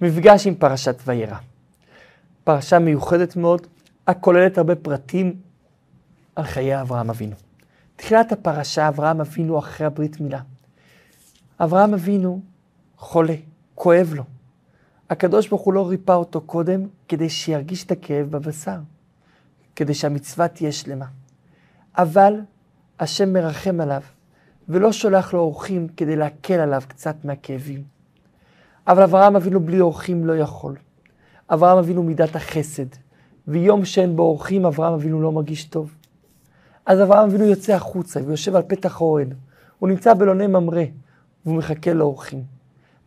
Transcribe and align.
מפגש 0.00 0.46
עם 0.46 0.54
פרשת 0.54 0.96
וירא. 1.06 1.36
פרשה 2.44 2.78
מיוחדת 2.78 3.36
מאוד, 3.36 3.66
הכוללת 4.06 4.58
הרבה 4.58 4.74
פרטים 4.74 5.34
על 6.36 6.44
חיי 6.44 6.80
אברהם 6.80 7.10
אבינו. 7.10 7.36
תחילת 7.96 8.32
הפרשה, 8.32 8.88
אברהם 8.88 9.20
אבינו 9.20 9.58
אחרי 9.58 9.86
הברית 9.86 10.20
מילה. 10.20 10.40
אברהם 11.60 11.94
אבינו 11.94 12.40
חולה, 12.96 13.34
כואב 13.74 14.12
לו. 14.14 14.24
הקדוש 15.10 15.48
ברוך 15.48 15.62
הוא 15.62 15.74
לא 15.74 15.88
ריפא 15.88 16.12
אותו 16.12 16.40
קודם 16.40 16.86
כדי 17.08 17.28
שירגיש 17.28 17.84
את 17.84 17.90
הכאב 17.90 18.30
בבשר, 18.30 18.78
כדי 19.76 19.94
שהמצווה 19.94 20.48
תהיה 20.48 20.72
שלמה. 20.72 21.06
אבל 21.98 22.34
השם 23.00 23.32
מרחם 23.32 23.80
עליו, 23.80 24.02
ולא 24.68 24.92
שולח 24.92 25.34
לו 25.34 25.40
אורחים 25.40 25.88
כדי 25.96 26.16
להקל 26.16 26.60
עליו 26.60 26.82
קצת 26.88 27.24
מהכאבים. 27.24 27.97
אבל 28.88 29.02
אברהם 29.02 29.36
אבינו 29.36 29.60
בלי 29.60 29.80
אורחים 29.80 30.26
לא 30.26 30.36
יכול. 30.36 30.76
אברהם 31.50 31.78
אבינו 31.78 32.02
מידת 32.02 32.36
החסד, 32.36 32.86
ויום 33.48 33.84
שאין 33.84 34.16
בו 34.16 34.22
אורחים, 34.22 34.66
אברהם 34.66 34.92
אבינו 34.92 35.22
לא 35.22 35.32
מרגיש 35.32 35.64
טוב. 35.64 35.94
אז 36.86 37.02
אברהם 37.02 37.28
אבינו 37.28 37.44
יוצא 37.44 37.72
החוצה 37.72 38.20
ויושב 38.26 38.56
על 38.56 38.62
פתח 38.62 39.00
האוהל. 39.00 39.28
הוא 39.78 39.88
נמצא 39.88 40.14
בלוני 40.14 40.46
ממרא, 40.46 40.82
והוא 41.46 41.56
מחכה 41.56 41.92
לאורחים. 41.92 42.42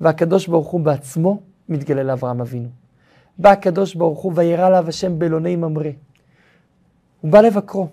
והקדוש 0.01 0.47
ברוך 0.47 0.67
הוא 0.67 0.81
בעצמו 0.81 1.41
מתגלה 1.69 2.03
לאברהם 2.03 2.41
אבינו. 2.41 2.69
בא 3.37 3.49
הקדוש 3.49 3.95
ברוך 3.95 4.19
הוא 4.19 4.33
וירא 4.35 4.67
עליו 4.67 4.85
השם 4.87 5.19
בלוני 5.19 5.55
ממרא. 5.55 5.89
הוא 7.21 7.31
בא 7.31 7.41
לבקרו. 7.41 7.87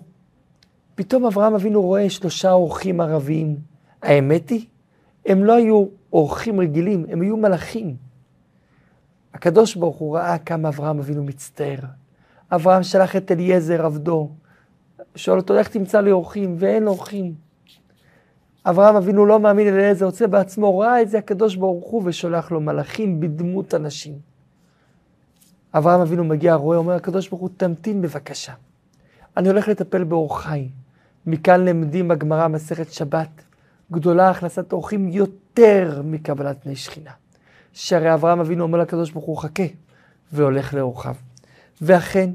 פתאום 0.95 1.25
אברהם 1.25 1.55
אבינו 1.55 1.81
רואה 1.81 2.09
שלושה 2.09 2.51
אורחים 2.51 3.01
ערביים. 3.01 3.55
האמת 4.03 4.49
היא, 4.49 4.65
הם 5.29 5.43
לא 5.43 5.55
היו 5.55 5.85
אורחים 6.13 6.59
רגילים, 6.59 7.05
הם 7.09 7.21
היו 7.21 7.37
מלאכים. 7.37 7.95
הקדוש 9.33 9.75
ברוך 9.75 9.97
הוא 9.97 10.15
ראה 10.15 10.37
כמה 10.37 10.69
אברהם 10.69 10.99
אבינו 10.99 11.23
מצטער. 11.23 11.79
אברהם 12.51 12.83
שלח 12.83 13.15
את 13.15 13.31
אליעזר 13.31 13.85
עבדו, 13.85 14.29
שואל 15.15 15.37
אותו, 15.37 15.57
איך 15.57 15.67
תמצא 15.67 16.01
לי 16.01 16.11
אורחים? 16.11 16.55
ואין 16.59 16.87
אורחים. 16.87 17.33
אברהם 18.65 18.95
אבינו 18.95 19.25
לא 19.25 19.39
מאמין 19.39 19.67
אליעזר, 19.67 20.05
יוצא 20.05 20.27
בעצמו, 20.27 20.79
ראה 20.79 21.01
את 21.01 21.09
זה 21.09 21.17
הקדוש 21.17 21.55
ברוך 21.55 21.91
הוא 21.91 22.03
ושולח 22.05 22.51
לו 22.51 22.61
מלאכים 22.61 23.19
בדמות 23.19 23.73
אנשים. 23.73 24.13
אברהם 25.73 26.01
אבינו 26.01 26.23
מגיע, 26.23 26.55
רואה, 26.55 26.77
אומר 26.77 26.93
הקדוש 26.93 27.29
ברוך 27.29 27.41
הוא, 27.41 27.49
תמתין 27.57 28.01
בבקשה. 28.01 28.53
אני 29.37 29.49
הולך 29.49 29.67
לטפל 29.67 30.03
באורחי. 30.03 30.69
מכאן 31.25 31.65
למדים 31.65 32.07
בגמרא 32.07 32.47
מסכת 32.47 32.93
שבת, 32.93 33.43
גדולה 33.91 34.29
הכנסת 34.29 34.73
אורחים 34.73 35.07
יותר 35.07 36.01
מקבלת 36.05 36.63
פני 36.63 36.75
שכינה. 36.75 37.11
שהרי 37.73 38.13
אברהם 38.13 38.39
אבינו 38.39 38.63
אומר 38.63 38.77
לקדוש 38.77 39.11
ברוך 39.11 39.25
הוא, 39.25 39.37
חכה, 39.37 39.63
והולך 40.31 40.73
לאורחיו. 40.73 41.15
ואכן, 41.81 42.29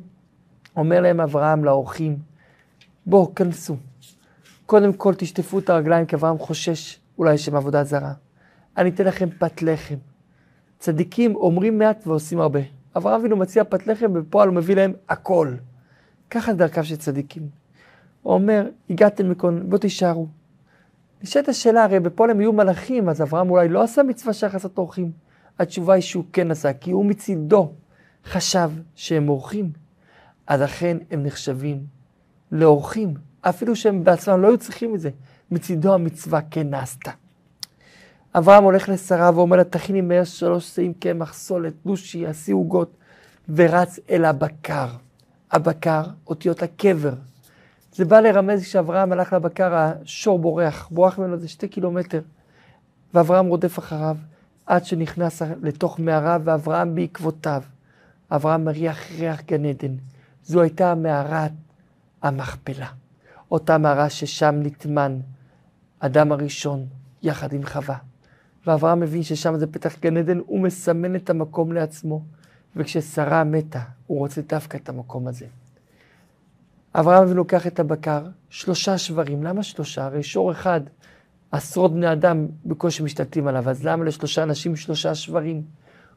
אומר 0.76 1.00
להם 1.00 1.20
אברהם 1.20 1.64
לאורחים, 1.64 2.18
בואו, 3.06 3.34
כנסו. 3.34 3.76
קודם 4.66 4.92
כל 4.92 5.14
תשטפו 5.14 5.58
את 5.58 5.70
הרגליים, 5.70 6.06
כי 6.06 6.16
אברהם 6.16 6.38
חושש 6.38 7.00
אולי 7.18 7.38
שהם 7.38 7.56
עבודה 7.56 7.84
זרה. 7.84 8.12
אני 8.76 8.90
אתן 8.90 9.04
לכם 9.04 9.28
פת 9.38 9.62
לחם. 9.62 9.94
צדיקים 10.78 11.36
אומרים 11.36 11.78
מעט 11.78 12.06
ועושים 12.06 12.40
הרבה. 12.40 12.60
אברהם 12.96 13.20
אבינו 13.20 13.36
מציע 13.36 13.64
פת 13.64 13.86
לחם, 13.86 14.06
ובפועל 14.14 14.48
הוא 14.48 14.56
מביא 14.56 14.76
להם 14.76 14.92
הכל. 15.08 15.54
ככה 16.30 16.52
דרכיו 16.52 16.84
של 16.84 16.96
צדיקים. 16.96 17.48
הוא 18.22 18.34
אומר, 18.34 18.68
הגעתם 18.90 19.30
מכאן, 19.30 19.70
בואו 19.70 19.80
תישארו. 19.80 20.26
נשאלת 21.24 21.48
השאלה, 21.48 21.84
הרי 21.84 22.00
בפועל 22.00 22.30
הם 22.30 22.40
היו 22.40 22.52
מלאכים, 22.52 23.08
אז 23.08 23.22
אברהם 23.22 23.50
אולי 23.50 23.68
לא 23.68 23.82
עשה 23.82 24.02
מצווה 24.02 24.32
של 24.32 24.46
הכנסת 24.46 24.78
אורחים. 24.78 25.12
התשובה 25.58 25.94
היא 25.94 26.02
שהוא 26.02 26.24
כן 26.32 26.50
עשה, 26.50 26.72
כי 26.72 26.90
הוא 26.90 27.04
מצידו 27.04 27.72
חשב 28.24 28.70
שהם 28.94 29.28
אורחים. 29.28 29.72
אז 30.46 30.62
אכן 30.62 30.96
הם 31.10 31.22
נחשבים 31.22 31.86
לאורחים, 32.52 33.14
אפילו 33.40 33.76
שהם 33.76 34.04
בעצמם 34.04 34.42
לא 34.42 34.48
היו 34.48 34.58
צריכים 34.58 34.94
את 34.94 35.00
זה. 35.00 35.10
מצידו 35.50 35.94
המצווה 35.94 36.40
כן 36.50 36.70
נעשתה. 36.70 37.10
אברהם 38.34 38.64
הולך 38.64 38.88
לשרה 38.88 39.30
ואומר 39.34 39.56
לה, 39.56 39.64
תכיני 39.64 40.00
מהר 40.00 40.24
שלוש 40.24 40.68
שאים 40.68 40.94
קמח, 40.94 41.34
סולת, 41.34 41.72
דושי, 41.86 42.26
עשי 42.26 42.52
עוגות, 42.52 42.96
ורץ 43.48 43.98
אל 44.10 44.24
הבקר. 44.24 44.88
הבקר, 45.52 46.02
אותיות 46.26 46.62
הקבר. 46.62 47.14
זה 47.94 48.04
בא 48.04 48.20
לרמז 48.20 48.62
כשאברהם 48.62 49.12
הלך 49.12 49.32
לבקר, 49.32 49.74
השור 49.74 50.38
בורח, 50.38 50.88
בורח 50.90 51.18
ממנו 51.18 51.34
איזה 51.34 51.48
שתי 51.48 51.68
קילומטר. 51.68 52.20
ואברהם 53.14 53.46
רודף 53.46 53.78
אחריו, 53.78 54.16
עד 54.66 54.84
שנכנס 54.84 55.42
לתוך 55.62 55.98
מערה, 55.98 56.38
ואברהם 56.44 56.94
בעקבותיו. 56.94 57.62
אברהם 58.30 58.64
מריח 58.64 59.10
ריח 59.18 59.42
גן 59.42 59.64
עדן. 59.64 59.94
זו 60.44 60.60
הייתה 60.60 60.94
מערת 60.94 61.52
המכפלה. 62.22 62.88
אותה 63.50 63.78
מערה 63.78 64.10
ששם 64.10 64.54
נטמן 64.62 65.18
אדם 65.98 66.32
הראשון 66.32 66.86
יחד 67.22 67.52
עם 67.52 67.66
חווה. 67.66 67.96
ואברהם 68.66 69.00
מבין 69.00 69.22
ששם 69.22 69.56
זה 69.56 69.66
פתח 69.66 69.98
גן 70.00 70.16
עדן, 70.16 70.38
הוא 70.46 70.60
מסמן 70.60 71.16
את 71.16 71.30
המקום 71.30 71.72
לעצמו. 71.72 72.22
וכששרה 72.76 73.44
מתה, 73.44 73.80
הוא 74.06 74.18
רוצה 74.18 74.40
דווקא 74.42 74.76
את 74.76 74.88
המקום 74.88 75.28
הזה. 75.28 75.46
אברהם 76.94 77.36
לוקח 77.36 77.66
את 77.66 77.80
הבקר, 77.80 78.22
שלושה 78.50 78.98
שברים. 78.98 79.42
למה 79.42 79.62
שלושה? 79.62 80.04
הרי 80.04 80.22
שור 80.22 80.52
אחד, 80.52 80.80
עשרות 81.52 81.92
בני 81.92 82.12
אדם 82.12 82.46
בקושי 82.64 83.02
משתלטים 83.02 83.46
עליו, 83.46 83.70
אז 83.70 83.84
למה 83.84 84.04
לשלושה 84.04 84.42
אנשים 84.42 84.76
שלושה 84.76 85.14
שברים? 85.14 85.62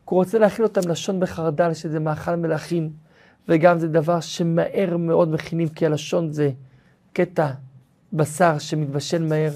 הוא 0.06 0.20
רוצה 0.20 0.40
להכין 0.40 0.66
אותם 0.66 0.90
לשון 0.90 1.20
בחרדל, 1.20 1.74
שזה 1.74 2.00
מאכל 2.00 2.36
מלכים, 2.36 2.90
וגם 3.50 3.80
זה 3.80 3.88
דבר 3.88 4.20
שמהר 4.20 4.98
מאוד 4.98 5.32
מכינים, 5.32 5.70
כי 5.70 5.86
הלשון 5.86 6.32
זה 6.32 6.52
קטע 7.14 7.52
בשר 8.14 8.60
שמתבשל 8.60 9.24
מהר, 9.24 9.52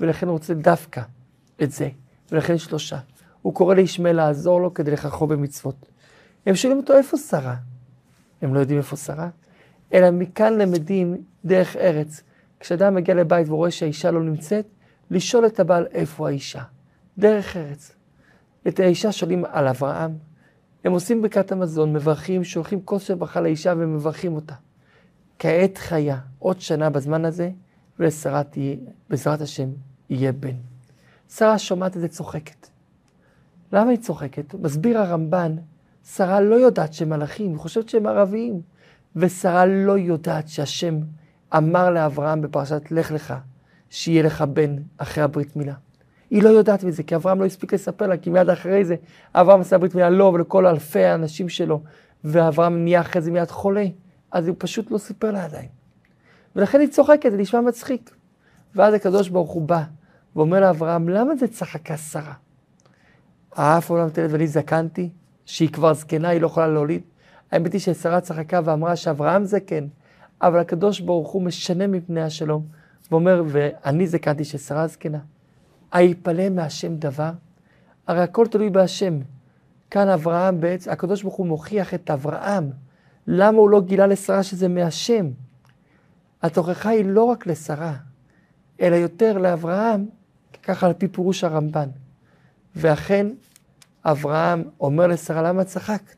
ולכן 0.00 0.26
הוא 0.26 0.32
רוצה 0.32 0.54
דווקא 0.54 1.02
את 1.62 1.70
זה, 1.70 1.88
ולכן 2.32 2.58
שלושה. 2.58 2.98
הוא 3.42 3.54
קורא 3.54 3.74
לישמעאל 3.74 4.16
לעזור 4.16 4.60
לו 4.60 4.74
כדי 4.74 4.90
לכחו 4.90 5.26
במצוות. 5.26 5.86
הם 6.46 6.54
שואלים 6.54 6.78
אותו, 6.78 6.96
איפה 6.96 7.16
שרה? 7.16 7.56
הם 8.42 8.54
לא 8.54 8.60
יודעים 8.60 8.78
איפה 8.78 8.96
שרה, 8.96 9.28
אלא 9.94 10.10
מכאן 10.10 10.58
למדים 10.58 11.16
דרך 11.44 11.76
ארץ. 11.76 12.22
כשאדם 12.60 12.94
מגיע 12.94 13.14
לבית 13.14 13.48
ורואה 13.48 13.70
שהאישה 13.70 14.10
לא 14.10 14.22
נמצאת, 14.22 14.66
לשאול 15.10 15.46
את 15.46 15.60
הבעל 15.60 15.86
איפה 15.92 16.28
האישה. 16.28 16.62
דרך 17.18 17.56
ארץ. 17.56 17.96
את 18.68 18.80
האישה 18.80 19.12
שואלים 19.12 19.44
על 19.44 19.68
אברהם. 19.68 20.18
הם 20.84 20.92
עושים 20.92 21.22
ברכת 21.22 21.52
המזון, 21.52 21.92
מברכים, 21.92 22.44
שולחים 22.44 22.82
כוס 22.84 23.02
של 23.02 23.14
ברכה 23.14 23.40
לאישה 23.40 23.74
ומברכים 23.76 24.34
אותה. 24.34 24.54
כעת 25.38 25.78
חיה, 25.78 26.18
עוד 26.38 26.60
שנה 26.60 26.90
בזמן 26.90 27.24
הזה, 27.24 27.50
ולשרה 27.98 28.42
תהיה, 28.42 28.76
בעזרת 29.10 29.40
השם, 29.40 29.68
יהיה 30.10 30.32
בן. 30.32 30.56
שרה 31.28 31.58
שומעת 31.58 31.96
את 31.96 32.00
זה 32.00 32.08
צוחקת. 32.08 32.68
למה 33.72 33.90
היא 33.90 33.98
צוחקת? 33.98 34.54
מסביר 34.54 34.98
הרמב"ן, 34.98 35.56
שרה 36.04 36.40
לא 36.40 36.54
יודעת 36.54 36.92
שהם 36.92 37.08
מלאכים, 37.08 37.50
היא 37.50 37.58
חושבת 37.58 37.88
שהם 37.88 38.06
ערביים. 38.06 38.60
ושרה 39.18 39.66
לא 39.66 39.98
יודעת 39.98 40.48
שהשם 40.48 40.98
אמר 41.56 41.90
לאברהם 41.90 42.40
בפרשת 42.40 42.90
לך 42.90 43.12
לך, 43.12 43.34
שיהיה 43.90 44.22
לך 44.22 44.42
בן 44.42 44.76
אחרי 44.98 45.24
הברית 45.24 45.56
מילה. 45.56 45.74
היא 46.30 46.42
לא 46.42 46.48
יודעת 46.48 46.84
מזה, 46.84 47.02
כי 47.02 47.14
אברהם 47.16 47.40
לא 47.40 47.44
הספיק 47.44 47.74
לספר 47.74 48.06
לה, 48.06 48.16
כי 48.16 48.30
מיד 48.30 48.50
אחרי 48.50 48.84
זה 48.84 48.96
אברהם 49.34 49.60
עשה 49.60 49.78
ברית 49.78 49.94
מילה 49.94 50.10
לו 50.10 50.18
לא, 50.18 50.24
ולכל 50.24 50.66
אלפי 50.66 51.04
האנשים 51.04 51.48
שלו, 51.48 51.82
ואברהם 52.24 52.84
נהיה 52.84 53.00
אחרי 53.00 53.22
זה 53.22 53.30
מיד 53.30 53.50
חולה, 53.50 53.84
אז 54.32 54.48
הוא 54.48 54.56
פשוט 54.58 54.90
לא 54.90 54.98
סיפר 54.98 55.30
לה 55.30 55.44
עדיין. 55.44 55.68
ולכן 56.56 56.80
היא 56.80 56.88
צוחקת, 56.88 57.30
זה 57.30 57.36
נשמע 57.36 57.60
מצחיק. 57.60 58.10
ואז 58.74 58.94
הקדוש 58.94 59.28
ברוך 59.28 59.50
הוא 59.50 59.62
בא 59.62 59.82
ואומר 60.36 60.60
לאברהם, 60.60 61.08
למה 61.08 61.36
זה 61.36 61.48
צחקה 61.48 61.96
שרה? 61.96 62.34
האף 63.52 63.90
עולם 63.90 64.08
תלת 64.08 64.30
ואני 64.32 64.46
זקנתי, 64.46 65.10
שהיא 65.44 65.68
כבר 65.68 65.94
זקנה, 65.94 66.28
היא 66.28 66.40
לא 66.40 66.46
יכולה 66.46 66.68
להוליד. 66.68 67.02
האמת 67.52 67.72
היא 67.72 67.80
ששרה 67.80 68.20
צחקה 68.20 68.60
ואמרה 68.64 68.96
שאברהם 68.96 69.44
זקן, 69.44 69.86
אבל 70.42 70.58
הקדוש 70.58 71.00
ברוך 71.00 71.30
הוא 71.30 71.42
משנה 71.42 71.86
מפני 71.86 72.22
השלום, 72.22 72.66
ואומר, 73.10 73.42
ואני 73.46 74.06
זקנתי 74.06 74.44
ששרה 74.44 74.86
זקנה. 74.86 75.18
היפלא 75.92 76.48
מהשם 76.48 76.96
דבר? 76.96 77.30
הרי 78.06 78.20
הכל 78.20 78.46
תלוי 78.46 78.70
בהשם. 78.70 79.18
כאן 79.90 80.08
אברהם 80.08 80.60
בעצם, 80.60 80.90
הקדוש 80.90 81.22
ברוך 81.22 81.34
הוא 81.34 81.46
מוכיח 81.46 81.94
את 81.94 82.10
אברהם. 82.10 82.70
למה 83.26 83.58
הוא 83.58 83.70
לא 83.70 83.80
גילה 83.80 84.06
לשרה 84.06 84.42
שזה 84.42 84.68
מהשם? 84.68 85.26
התוכחה 86.42 86.88
היא 86.88 87.04
לא 87.04 87.24
רק 87.24 87.46
לשרה, 87.46 87.94
אלא 88.80 88.96
יותר 88.96 89.38
לאברהם, 89.38 90.06
ככה 90.62 90.86
על 90.86 90.92
פי 90.92 91.08
פירוש 91.08 91.44
הרמב"ן. 91.44 91.88
ואכן, 92.76 93.26
אברהם 94.04 94.62
אומר 94.80 95.06
לשרה, 95.06 95.42
למה 95.42 95.64
צחקת? 95.64 96.17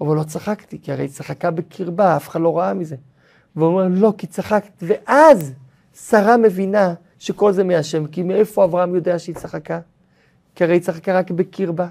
אבל 0.00 0.16
לא 0.16 0.22
צחקתי, 0.22 0.78
כי 0.82 0.92
הרי 0.92 1.08
צחקה 1.08 1.50
בקרבה, 1.50 2.16
אף 2.16 2.28
אחד 2.28 2.40
לא 2.40 2.58
ראה 2.58 2.74
מזה. 2.74 2.96
והוא 3.56 3.68
אומר, 3.68 3.88
לא, 3.88 4.14
כי 4.18 4.26
צחקת. 4.26 4.82
ואז 4.82 5.52
שרה 5.94 6.36
מבינה 6.36 6.94
שכל 7.18 7.52
זה 7.52 7.64
מהשם, 7.64 8.06
כי 8.06 8.22
מאיפה 8.22 8.64
אברהם 8.64 8.94
יודע 8.94 9.18
שהיא 9.18 9.34
צחקה? 9.34 9.80
כי 10.54 10.64
הרי 10.64 10.74
היא 10.74 10.82
צחקה 10.82 11.18
רק 11.18 11.30
בקרבה. 11.30 11.88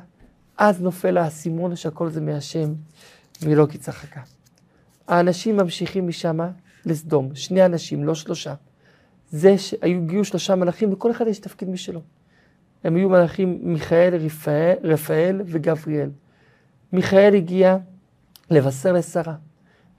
אז 0.57 0.81
נופל 0.81 1.17
האסימון 1.17 1.75
שהכל 1.75 2.09
זה 2.09 2.21
מהשם, 2.21 2.73
ולא 3.41 3.65
כי 3.69 3.77
צחקה. 3.77 4.21
האנשים 5.07 5.57
ממשיכים 5.57 6.07
משם 6.07 6.39
לסדום, 6.85 7.35
שני 7.35 7.65
אנשים, 7.65 8.03
לא 8.03 8.15
שלושה. 8.15 8.53
זה 9.31 9.57
שהיו, 9.57 9.97
הגיעו 9.97 10.23
שלושה 10.23 10.55
מלאכים, 10.55 10.93
וכל 10.93 11.11
אחד 11.11 11.27
יש 11.27 11.39
תפקיד 11.39 11.69
משלו. 11.69 12.01
הם 12.83 12.95
היו 12.95 13.09
מלאכים 13.09 13.59
מיכאל, 13.61 14.15
רפאל, 14.15 14.75
רפאל 14.83 15.41
וגבריאל. 15.45 16.09
מיכאל 16.93 17.35
הגיע 17.35 17.77
לבשר 18.53 18.91
לשרה. 18.91 19.35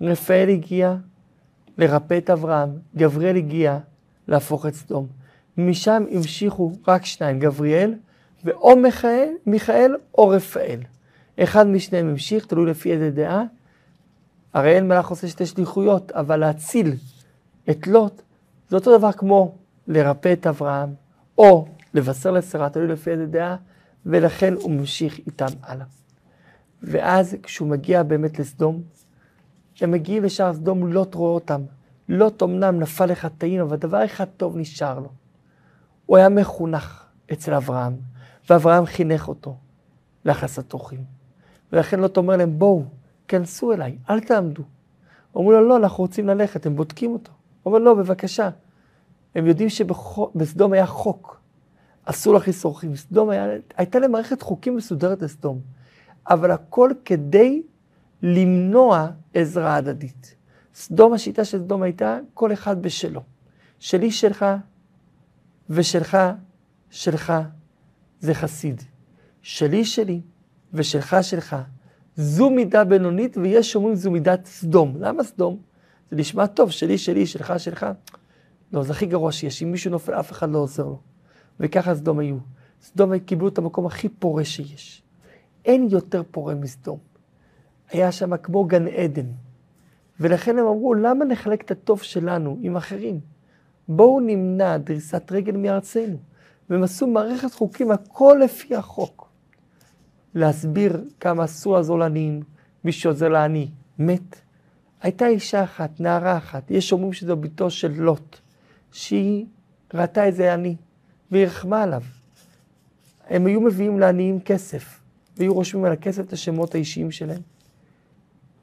רפאל 0.01 0.49
הגיע 0.49 0.97
לרפא 1.79 2.19
את 2.19 2.31
אברהם. 2.31 2.71
גבריאל 2.97 3.37
הגיע 3.37 3.79
להפוך 4.29 4.67
את 4.67 4.75
סדום. 4.75 5.06
משם 5.59 6.05
המשיכו 6.11 6.73
רק 6.89 7.05
שניים, 7.05 7.39
גבריאל 7.39 7.95
ואו 8.45 8.77
מיכאל, 8.77 9.29
מיכאל 9.47 9.97
או 10.19 10.29
רפאל. 10.29 10.81
אחד 11.39 11.67
משניהם 11.67 12.09
המשיך, 12.09 12.47
תלוי 12.47 12.71
לפי 12.71 12.93
איזה 12.93 13.11
דעה. 13.11 13.45
הרי 14.55 14.77
אין 14.77 14.89
מלאך 14.89 15.09
עושה 15.09 15.29
שתי 15.29 15.47
שליחויות, 15.47 16.12
אבל 16.12 16.37
להציל 16.37 16.95
את 17.71 17.87
לוט 17.87 18.23
זה 18.69 18.77
אותו 18.77 18.99
דבר 18.99 19.12
כמו 19.12 19.55
לרפא 19.89 20.33
את 20.33 20.47
אברהם, 20.47 20.95
או 21.39 21.67
לבשר 21.95 22.31
לשרה, 22.31 22.71
תלוי 22.71 22.87
לפי 22.87 23.11
איזה 23.11 23.27
דעה, 23.27 23.56
ולכן 24.06 24.55
הוא 24.55 24.71
ממשיך 24.71 25.19
איתם 25.27 25.47
הלאה. 25.62 25.87
ואז 26.82 27.37
כשהוא 27.43 27.69
מגיע 27.69 28.03
באמת 28.03 28.38
לסדום, 28.38 28.82
הם 29.81 29.91
מגיעים 29.91 30.25
לשער 30.25 30.55
סדום, 30.55 30.93
לוט 30.93 31.15
רואה 31.15 31.31
אותם. 31.31 31.62
לוט 32.09 32.43
אמנם 32.43 32.81
נפל 32.81 33.06
לחטאים, 33.06 33.61
אבל 33.61 33.76
דבר 33.76 34.05
אחד 34.05 34.25
טוב 34.37 34.56
נשאר 34.56 34.99
לו. 34.99 35.09
הוא 36.06 36.17
היה 36.17 36.29
מחונך 36.29 37.05
אצל 37.32 37.55
אברהם, 37.55 37.97
ואברהם 38.50 38.87
חינך 38.87 39.29
אותו 39.29 39.56
להכנסת 40.25 40.73
אורחים. 40.73 41.05
ולכן 41.73 42.00
לוט 42.00 42.17
אומר 42.17 42.37
להם, 42.37 42.59
בואו, 42.59 42.85
כנסו 43.29 43.73
אליי, 43.73 43.99
אל 44.11 44.20
תעמדו. 44.20 44.62
אומרים 45.35 45.61
לו, 45.61 45.69
לא, 45.69 45.77
אנחנו 45.77 46.05
רוצים 46.05 46.27
ללכת, 46.27 46.67
הם 46.67 46.77
בודקים 46.77 47.12
אותו. 47.12 47.32
הוא 47.62 47.75
אומר, 47.75 47.85
לא, 47.85 47.94
בבקשה. 47.94 48.50
הם 49.35 49.47
יודעים 49.47 49.69
שבסדום 49.69 50.73
היה 50.73 50.87
חוק, 50.87 51.41
אסור 52.05 52.35
להכניס 52.35 52.65
אורחים. 52.65 52.97
סדום 52.97 53.31
היה, 53.31 53.47
הייתה 53.77 53.99
להם 53.99 54.12
מערכת 54.12 54.43
חוקים 54.43 54.77
מסודרת 54.77 55.23
לסדום, 55.23 55.61
אבל 56.31 56.50
הכל 56.50 56.91
כדי 57.05 57.62
למנוע 58.23 59.09
עזרה 59.35 59.76
הדדית. 59.76 60.35
סדום, 60.75 61.12
השיטה 61.12 61.44
של 61.44 61.59
סדום 61.59 61.82
הייתה 61.82 62.19
כל 62.35 62.53
אחד 62.53 62.82
בשלו. 62.82 63.23
שלי 63.79 64.11
שלך 64.11 64.47
ושלך 65.71 66.19
שלך 66.91 67.32
זה 68.21 68.35
חסיד. 68.35 68.82
שלי 69.43 69.85
שלי 69.85 70.21
ושלך 70.73 71.17
שלך. 71.23 71.56
זו 72.17 72.50
מידה 72.50 72.85
בינונית 72.85 73.37
ויש 73.37 73.73
שאומרים 73.73 73.94
זו 73.94 74.11
מידת 74.11 74.47
סדום. 74.47 74.97
למה 74.99 75.25
סדום? 75.25 75.59
זה 76.11 76.17
נשמע 76.17 76.47
טוב, 76.47 76.70
שלי 76.70 76.99
שלי, 76.99 77.27
שלך 77.27 77.55
שלך. 77.59 77.87
לא, 78.73 78.82
זה 78.82 78.93
הכי 78.93 79.06
גרוע 79.06 79.32
שיש. 79.32 79.62
אם 79.62 79.73
מישהו 79.73 79.91
נופל, 79.91 80.15
אף 80.15 80.32
אחד 80.32 80.50
לא 80.50 80.59
עוזר 80.59 80.85
לו. 80.85 81.00
וככה 81.61 81.94
סדום 81.94 82.19
היו. 82.19 82.37
סדום 82.82 83.19
קיבלו 83.19 83.49
את 83.49 83.59
המקום 83.59 83.87
הכי 83.87 84.09
פורה 84.09 84.44
שיש. 84.44 85.04
אין 85.65 85.89
יותר 85.91 86.23
פורה 86.31 86.55
מסדום. 86.55 86.99
היה 87.91 88.13
שם 88.13 88.37
כמו 88.37 88.65
גן 88.65 88.89
עדן. 88.89 89.27
ולכן 90.21 90.59
הם 90.59 90.67
אמרו, 90.67 90.95
למה 90.95 91.25
נחלק 91.25 91.63
את 91.63 91.71
הטוב 91.71 92.03
שלנו 92.03 92.59
עם 92.61 92.77
אחרים? 92.77 93.21
בואו 93.89 94.21
נמנע 94.21 94.77
דריסת 94.77 95.33
רגל 95.33 95.57
מארצנו. 95.57 96.17
והם 96.71 96.83
עשו 96.83 97.07
מערכת 97.07 97.53
חוקים, 97.53 97.91
הכל 97.91 98.41
לפי 98.45 98.77
החוק. 98.77 99.29
להסביר 100.35 101.05
כמה 101.21 101.45
אסור 101.45 101.75
לעזור 101.75 101.99
לעניים, 101.99 102.43
מי 102.85 102.93
שעוזר 102.93 103.29
לעני 103.29 103.71
מת. 103.99 104.41
הייתה 105.03 105.27
אישה 105.27 105.65
אחת, 105.65 106.01
נערה 106.01 106.37
אחת, 106.37 106.71
יש 106.71 106.93
אומרים 106.93 107.13
שזו 107.13 107.37
בתו 107.37 107.71
של 107.71 107.93
לוט, 107.93 108.39
שהיא 108.93 109.47
ראתה 109.95 110.25
איזה 110.25 110.53
עני, 110.53 110.77
והיא 111.31 111.47
רחמה 111.47 111.83
עליו. 111.83 112.03
הם 113.29 113.47
היו 113.47 113.61
מביאים 113.61 113.99
לעניים 113.99 114.41
כסף, 114.41 115.01
והיו 115.37 115.55
רושמים 115.55 115.85
על 115.85 115.93
הכסף 115.93 116.27
את 116.27 116.33
השמות 116.33 116.75
האישיים 116.75 117.11
שלהם. 117.11 117.41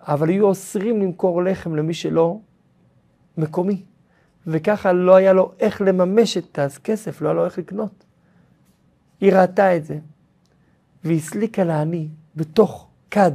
אבל 0.01 0.29
היו 0.29 0.45
אוסרים 0.45 1.01
למכור 1.01 1.44
לחם 1.44 1.75
למי 1.75 1.94
שלא 1.94 2.39
מקומי. 3.38 3.83
וככה 4.47 4.94
לא 4.94 5.15
היה 5.15 5.33
לו 5.33 5.51
איך 5.59 5.81
לממש 5.81 6.38
את 6.38 6.59
הכסף, 6.59 7.21
לא 7.21 7.27
היה 7.27 7.33
לו 7.33 7.45
איך 7.45 7.57
לקנות. 7.57 8.06
היא 9.21 9.33
ראתה 9.33 9.77
את 9.77 9.85
זה, 9.85 10.00
והסליקה 11.03 11.63
לעני 11.63 12.07
בתוך 12.35 12.88
כד 13.12 13.31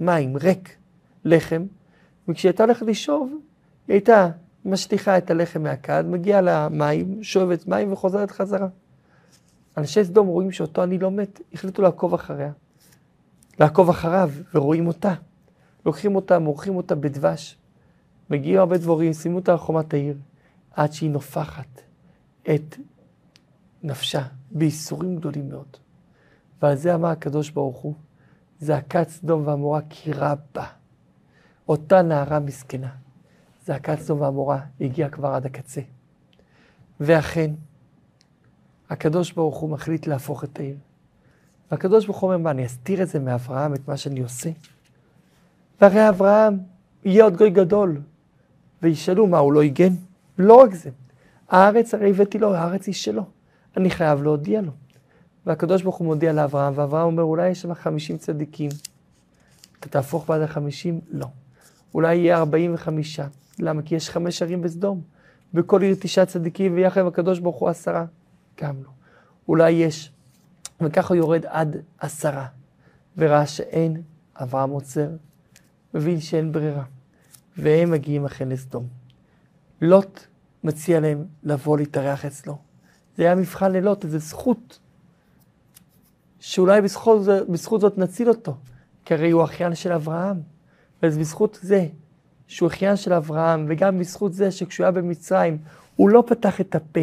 מים 0.00 0.36
ריק 0.36 0.76
לחם, 1.24 1.64
וכשהיא 2.28 2.50
הייתה 2.50 2.64
הולכת 2.64 2.86
לשאוב, 2.86 3.32
היא 3.88 3.94
הייתה 3.94 4.28
משליכה 4.64 5.18
את 5.18 5.30
הלחם 5.30 5.62
מהכד, 5.62 6.04
מגיעה 6.06 6.40
למים, 6.40 7.22
שואבת 7.22 7.68
מים 7.68 7.92
וחוזרת 7.92 8.30
חזרה. 8.30 8.68
אנשי 9.76 10.04
סדום 10.04 10.26
רואים 10.26 10.52
שאותו 10.52 10.82
עני 10.82 10.98
לא 10.98 11.10
מת, 11.10 11.40
החליטו 11.54 11.82
לעקוב 11.82 12.14
אחריה. 12.14 12.52
לעקוב 13.60 13.88
אחריו, 13.88 14.30
ורואים 14.54 14.86
אותה. 14.86 15.14
לוקחים 15.86 16.16
אותה, 16.16 16.38
מורחים 16.38 16.76
אותה 16.76 16.94
בדבש. 16.94 17.58
מגיעים 18.30 18.58
הרבה 18.58 18.78
דבורים, 18.78 19.12
שימו 19.12 19.36
אותה 19.36 19.52
על 19.52 19.58
חומת 19.58 19.94
העיר, 19.94 20.16
עד 20.70 20.92
שהיא 20.92 21.10
נופחת 21.10 21.80
את 22.54 22.76
נפשה 23.82 24.22
בייסורים 24.50 25.16
גדולים 25.16 25.48
מאוד. 25.48 25.76
ועל 26.62 26.76
זה 26.76 26.94
אמר 26.94 27.08
הקדוש 27.08 27.50
ברוך 27.50 27.78
הוא, 27.78 27.94
זעקת 28.60 29.08
סדום 29.08 29.46
ועמורה 29.46 29.80
כי 29.88 30.12
רבה. 30.12 30.66
אותה 31.68 32.02
נערה 32.02 32.40
מסכנה, 32.40 32.90
זעקת 33.64 33.98
סדום 33.98 34.20
ועמורה 34.20 34.60
הגיעה 34.80 35.10
כבר 35.10 35.28
עד 35.28 35.46
הקצה. 35.46 35.80
ואכן, 37.00 37.50
הקדוש 38.90 39.32
ברוך 39.32 39.56
הוא 39.56 39.70
מחליט 39.70 40.06
להפוך 40.06 40.44
את 40.44 40.58
העיר. 40.58 40.76
והקדוש 41.70 42.04
ברוך 42.04 42.18
הוא 42.18 42.28
אומר, 42.28 42.44
מה, 42.44 42.50
אני 42.50 42.66
אסתיר 42.66 43.02
את 43.02 43.08
זה 43.08 43.18
מאברהם, 43.18 43.74
את 43.74 43.88
מה 43.88 43.96
שאני 43.96 44.20
עושה? 44.20 44.50
והרי 45.80 46.08
אברהם 46.08 46.58
יהיה 47.04 47.24
עוד 47.24 47.36
גוי 47.36 47.50
גדול. 47.50 48.00
וישאלו, 48.82 49.26
מה, 49.26 49.38
הוא 49.38 49.52
לא 49.52 49.62
הגן? 49.62 49.92
לא 50.38 50.54
רק 50.54 50.74
זה. 50.74 50.90
הארץ, 51.48 51.94
הרי 51.94 52.10
הבאתי 52.10 52.38
לו, 52.38 52.54
הארץ 52.54 52.86
היא 52.86 52.94
שלו. 52.94 53.24
אני 53.76 53.90
חייב 53.90 54.22
להודיע 54.22 54.60
לו. 54.60 54.72
והקדוש 55.46 55.82
ברוך 55.82 55.96
הוא 55.96 56.06
מודיע 56.06 56.32
לאברהם, 56.32 56.72
ואברהם 56.76 57.06
אומר, 57.06 57.22
אולי 57.22 57.48
יש 57.48 57.62
שם 57.62 57.74
חמישים 57.74 58.18
צדיקים. 58.18 58.70
אתה 59.80 59.88
תהפוך 59.88 60.28
בעד 60.28 60.42
החמישים? 60.42 61.00
לא. 61.10 61.26
אולי 61.94 62.16
יהיה 62.16 62.38
ארבעים 62.38 62.74
וחמישה. 62.74 63.26
למה? 63.58 63.82
כי 63.82 63.94
יש 63.94 64.10
חמש 64.10 64.42
ערים 64.42 64.62
בסדום. 64.62 65.00
בכל 65.54 65.82
עיר 65.82 65.96
תשעה 66.00 66.26
צדיקים, 66.26 66.74
ויחד 66.74 67.00
עם 67.00 67.06
הקדוש 67.06 67.38
ברוך 67.38 67.56
הוא 67.56 67.68
עשרה. 67.68 68.04
גם 68.62 68.74
לא. 68.82 68.90
אולי 69.48 69.70
יש. 69.70 70.12
וככה 70.80 71.14
הוא 71.14 71.16
יורד 71.16 71.46
עד 71.46 71.76
עשרה. 71.98 72.46
וראה 73.16 73.46
שאין, 73.46 74.02
אברהם 74.36 74.70
עוצר, 74.70 75.08
מבין 75.94 76.20
שאין 76.20 76.52
ברירה. 76.52 76.84
והם 77.56 77.90
מגיעים 77.90 78.24
אכן 78.24 78.48
לסדום. 78.48 78.86
לוט 79.80 80.26
מציע 80.64 81.00
להם 81.00 81.24
לבוא 81.42 81.78
להתארח 81.78 82.24
אצלו. 82.24 82.58
זה 83.16 83.22
היה 83.22 83.34
מבחן 83.34 83.72
ללוט, 83.72 84.04
איזו 84.04 84.18
זכות, 84.18 84.78
שאולי 86.40 86.80
בזכות, 86.80 87.22
בזכות 87.48 87.80
זאת 87.80 87.98
נציל 87.98 88.28
אותו, 88.28 88.56
כי 89.04 89.14
הרי 89.14 89.30
הוא 89.30 89.44
אחיין 89.44 89.74
של 89.74 89.92
אברהם. 89.92 90.40
ובזכות 91.02 91.58
זה 91.62 91.86
שהוא 92.46 92.66
אחיין 92.66 92.96
של 92.96 93.12
אברהם, 93.12 93.66
וגם 93.68 93.98
בזכות 93.98 94.32
זה 94.32 94.50
שכשהוא 94.50 94.84
היה 94.84 94.92
במצרים, 94.92 95.58
הוא 95.96 96.10
לא 96.10 96.24
פתח 96.26 96.60
את 96.60 96.74
הפה 96.74 97.00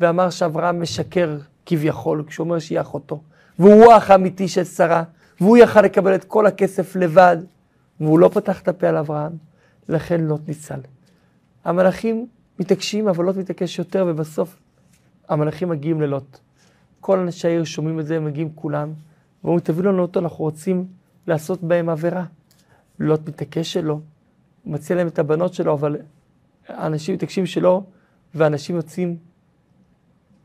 ואמר 0.00 0.30
שאברהם 0.30 0.82
משקר 0.82 1.38
כביכול, 1.66 2.24
כשהוא 2.26 2.44
אומר 2.44 2.58
שהיא 2.58 2.80
אחותו. 2.80 3.20
והוא 3.58 3.92
האח 3.92 4.10
האמיתי 4.10 4.48
של 4.48 4.64
שרה, 4.64 5.02
והוא 5.40 5.56
יכל 5.56 5.82
לקבל 5.82 6.14
את 6.14 6.24
כל 6.24 6.46
הכסף 6.46 6.96
לבד, 6.96 7.36
והוא 8.00 8.18
לא 8.18 8.28
פתח 8.28 8.60
את 8.60 8.68
הפה 8.68 8.88
על 8.88 8.96
אברהם, 8.96 9.32
לכן 9.88 10.20
לוט 10.20 10.40
ניצל. 10.48 10.80
המלאכים 11.64 12.26
מתעקשים, 12.58 13.08
אבל 13.08 13.24
לוט 13.24 13.36
מתעקש 13.36 13.78
יותר, 13.78 14.04
ובסוף 14.08 14.56
המלאכים 15.28 15.68
מגיעים 15.68 16.00
ללוט. 16.00 16.38
כל 17.00 17.18
אנשי 17.18 17.48
העיר 17.48 17.64
שומעים 17.64 18.00
את 18.00 18.06
זה, 18.06 18.16
הם 18.16 18.24
מגיעים 18.24 18.48
כולם, 18.54 18.92
ואומרים, 19.44 19.60
תביאו 19.60 19.86
לנו 19.86 20.02
אותו, 20.02 20.20
אנחנו 20.20 20.44
רוצים 20.44 20.86
לעשות 21.26 21.62
בהם 21.62 21.88
עבירה. 21.88 22.24
לוט 22.98 23.28
מתעקש 23.28 23.72
שלא, 23.72 23.98
מציע 24.66 24.96
להם 24.96 25.06
את 25.06 25.18
הבנות 25.18 25.54
שלו, 25.54 25.72
אבל 25.72 25.96
האנשים 26.68 27.14
מתעקשים 27.14 27.46
שלא, 27.46 27.82
ואנשים 28.34 28.76
יוצאים, 28.76 29.16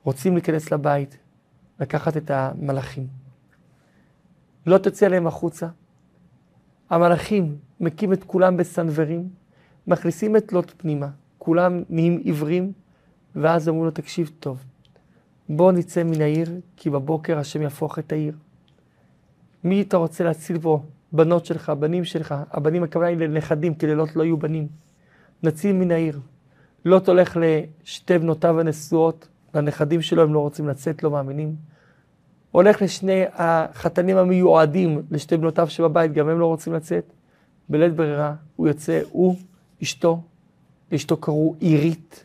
רוצים 0.08 0.34
להיכנס 0.34 0.72
לבית, 0.72 1.18
לקחת 1.80 2.18
את 2.18 2.32
המלאכים. 2.32 3.08
לא 4.66 4.78
תציע 4.78 5.10
להם 5.10 5.28
החוצה. 5.28 5.68
המלאכים 6.90 7.58
מכים 7.80 8.14
את 8.14 8.24
כולם 8.24 8.58
בסנוורים, 8.58 9.30
מכניסים 9.88 10.38
את 10.38 10.54
לוט 10.54 10.74
פנימה, 10.78 11.10
כולם 11.38 11.84
נהיים 11.90 12.18
עיוורים, 12.24 12.72
ואז 13.36 13.70
אמרו 13.70 13.86
לו, 13.86 13.92
תקשיב 13.92 14.32
טוב, 14.40 14.64
בוא 15.50 15.72
נצא 15.72 16.04
מן 16.04 16.22
העיר, 16.22 16.50
כי 16.78 16.90
בבוקר 16.90 17.38
השם 17.38 17.62
יהפוך 17.62 18.00
את 18.00 18.12
העיר. 18.12 18.36
מי 19.64 19.82
אתה 19.82 19.98
רוצה 19.98 20.24
להציל 20.24 20.60
פה? 20.60 20.84
בנות 21.12 21.46
שלך, 21.46 21.70
בנים 21.70 22.04
שלך, 22.04 22.36
הבנים 22.52 22.84
הכוונה 22.84 23.08
היא 23.08 23.18
לנכדים, 23.18 23.76
כי 23.76 23.88
לילות 23.88 24.16
לא 24.16 24.24
יהיו 24.24 24.38
בנים. 24.38 24.68
נציל 25.44 25.76
מן 25.76 25.92
העיר. 25.92 26.20
לוט 26.86 27.10
הולך 27.10 27.38
לשתי 27.42 28.18
בנותיו 28.18 28.60
הנשואות, 28.60 29.28
לנכדים 29.54 30.02
שלו 30.02 30.24
הם 30.24 30.34
לא 30.34 30.40
רוצים 30.40 30.68
לצאת, 30.68 31.04
לא 31.04 31.12
מאמינים. 31.12 31.56
הולך 32.52 32.82
לשני 32.82 33.24
החתנים 33.34 34.18
המיועדים, 34.18 35.02
לשתי 35.12 35.38
בנותיו 35.38 35.70
שבבית, 35.70 36.14
גם 36.14 36.30
הם 36.30 36.40
לא 36.40 36.46
רוצים 36.46 36.74
לצאת. 36.74 37.14
בלית 37.70 37.96
ברירה, 37.96 38.36
הוא 38.56 38.68
יוצא, 38.68 39.02
הוא, 39.12 39.36
אשתו, 39.84 40.22
לאשתו 40.92 41.18
קראו 41.18 41.56
עירית, 41.60 42.24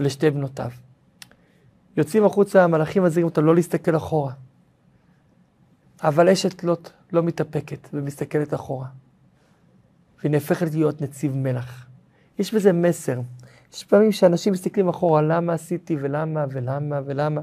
ולשתי 0.00 0.30
בנותיו. 0.30 0.70
יוצאים 1.96 2.24
החוצה, 2.24 2.64
המלאכים 2.64 3.02
מזהירים 3.02 3.24
אותם 3.28 3.44
לא 3.44 3.54
להסתכל 3.54 3.96
אחורה. 3.96 4.32
אבל 6.02 6.28
אשת 6.28 6.64
לוט 6.64 6.90
לא 7.12 7.22
מתאפקת 7.22 7.88
ומסתכלת 7.92 8.54
אחורה. 8.54 8.86
והיא 10.20 10.30
נהפכת 10.30 10.74
להיות 10.74 11.02
נציב 11.02 11.36
מלח. 11.36 11.86
יש 12.38 12.54
בזה 12.54 12.72
מסר. 12.72 13.20
יש 13.72 13.84
פעמים 13.84 14.12
שאנשים 14.12 14.52
מסתכלים 14.52 14.88
אחורה, 14.88 15.22
למה 15.22 15.52
עשיתי 15.52 15.96
ולמה 16.00 16.44
ולמה 16.50 17.00
ולמה. 17.04 17.40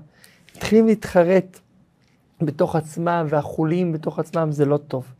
מתחילים 0.55 0.87
להתחרט 0.87 1.59
בתוך 2.41 2.75
עצמם 2.75 3.25
והחוליים 3.29 3.91
בתוך 3.91 4.19
עצמם, 4.19 4.51
זה 4.51 4.65
לא 4.65 4.77
טוב. 4.77 5.13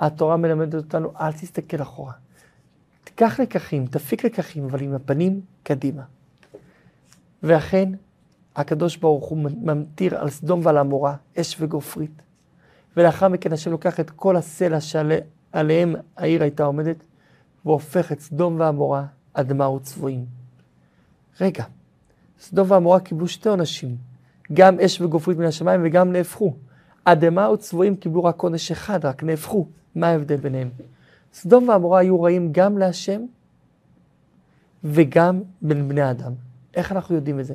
התורה 0.00 0.36
מלמדת 0.36 0.74
אותנו, 0.74 1.12
אל 1.20 1.32
תסתכל 1.32 1.82
אחורה. 1.82 2.12
תיקח 3.04 3.40
לקחים, 3.40 3.86
תפיק 3.86 4.24
לקחים, 4.24 4.64
אבל 4.64 4.82
עם 4.82 4.94
הפנים 4.94 5.40
קדימה. 5.62 6.02
ואכן, 7.42 7.92
הקדוש 8.56 8.96
ברוך 8.96 9.24
הוא 9.24 9.38
ממטיר 9.38 10.18
על 10.18 10.30
סדום 10.30 10.60
ועל 10.62 10.78
עמורה 10.78 11.16
אש 11.40 11.56
וגופרית. 11.60 12.22
ולאחר 12.96 13.28
מכן 13.28 13.52
השם 13.52 13.70
לוקח 13.70 14.00
את 14.00 14.10
כל 14.10 14.36
הסלע 14.36 14.78
שעליהם 14.80 15.94
העיר 16.16 16.42
הייתה 16.42 16.64
עומדת, 16.64 17.06
והופך 17.64 18.12
את 18.12 18.20
סדום 18.20 18.60
ועמורה 18.60 19.04
אדמה 19.34 19.68
וצבועים. 19.68 20.45
רגע, 21.40 21.64
סדום 22.40 22.70
ועמורה 22.70 23.00
קיבלו 23.00 23.28
שתי 23.28 23.48
עונשים, 23.48 23.96
גם 24.52 24.80
אש 24.80 25.00
וגופרית 25.00 25.38
מן 25.38 25.44
השמיים 25.44 25.80
וגם 25.84 26.12
נהפכו. 26.12 26.54
אדמה 27.04 27.50
וצבועים 27.50 27.96
קיבלו 27.96 28.24
רק 28.24 28.42
עונש 28.42 28.70
אחד, 28.70 29.06
רק 29.06 29.22
נהפכו. 29.22 29.66
מה 29.94 30.08
ההבדל 30.08 30.36
ביניהם? 30.36 30.68
סדום 31.32 31.68
ועמורה 31.68 32.00
היו 32.00 32.22
רעים 32.22 32.48
גם 32.52 32.78
להשם 32.78 33.20
וגם 34.84 35.42
בין 35.62 35.88
בני 35.88 36.10
אדם. 36.10 36.32
איך 36.74 36.92
אנחנו 36.92 37.14
יודעים 37.14 37.40
את 37.40 37.44
זה? 37.44 37.54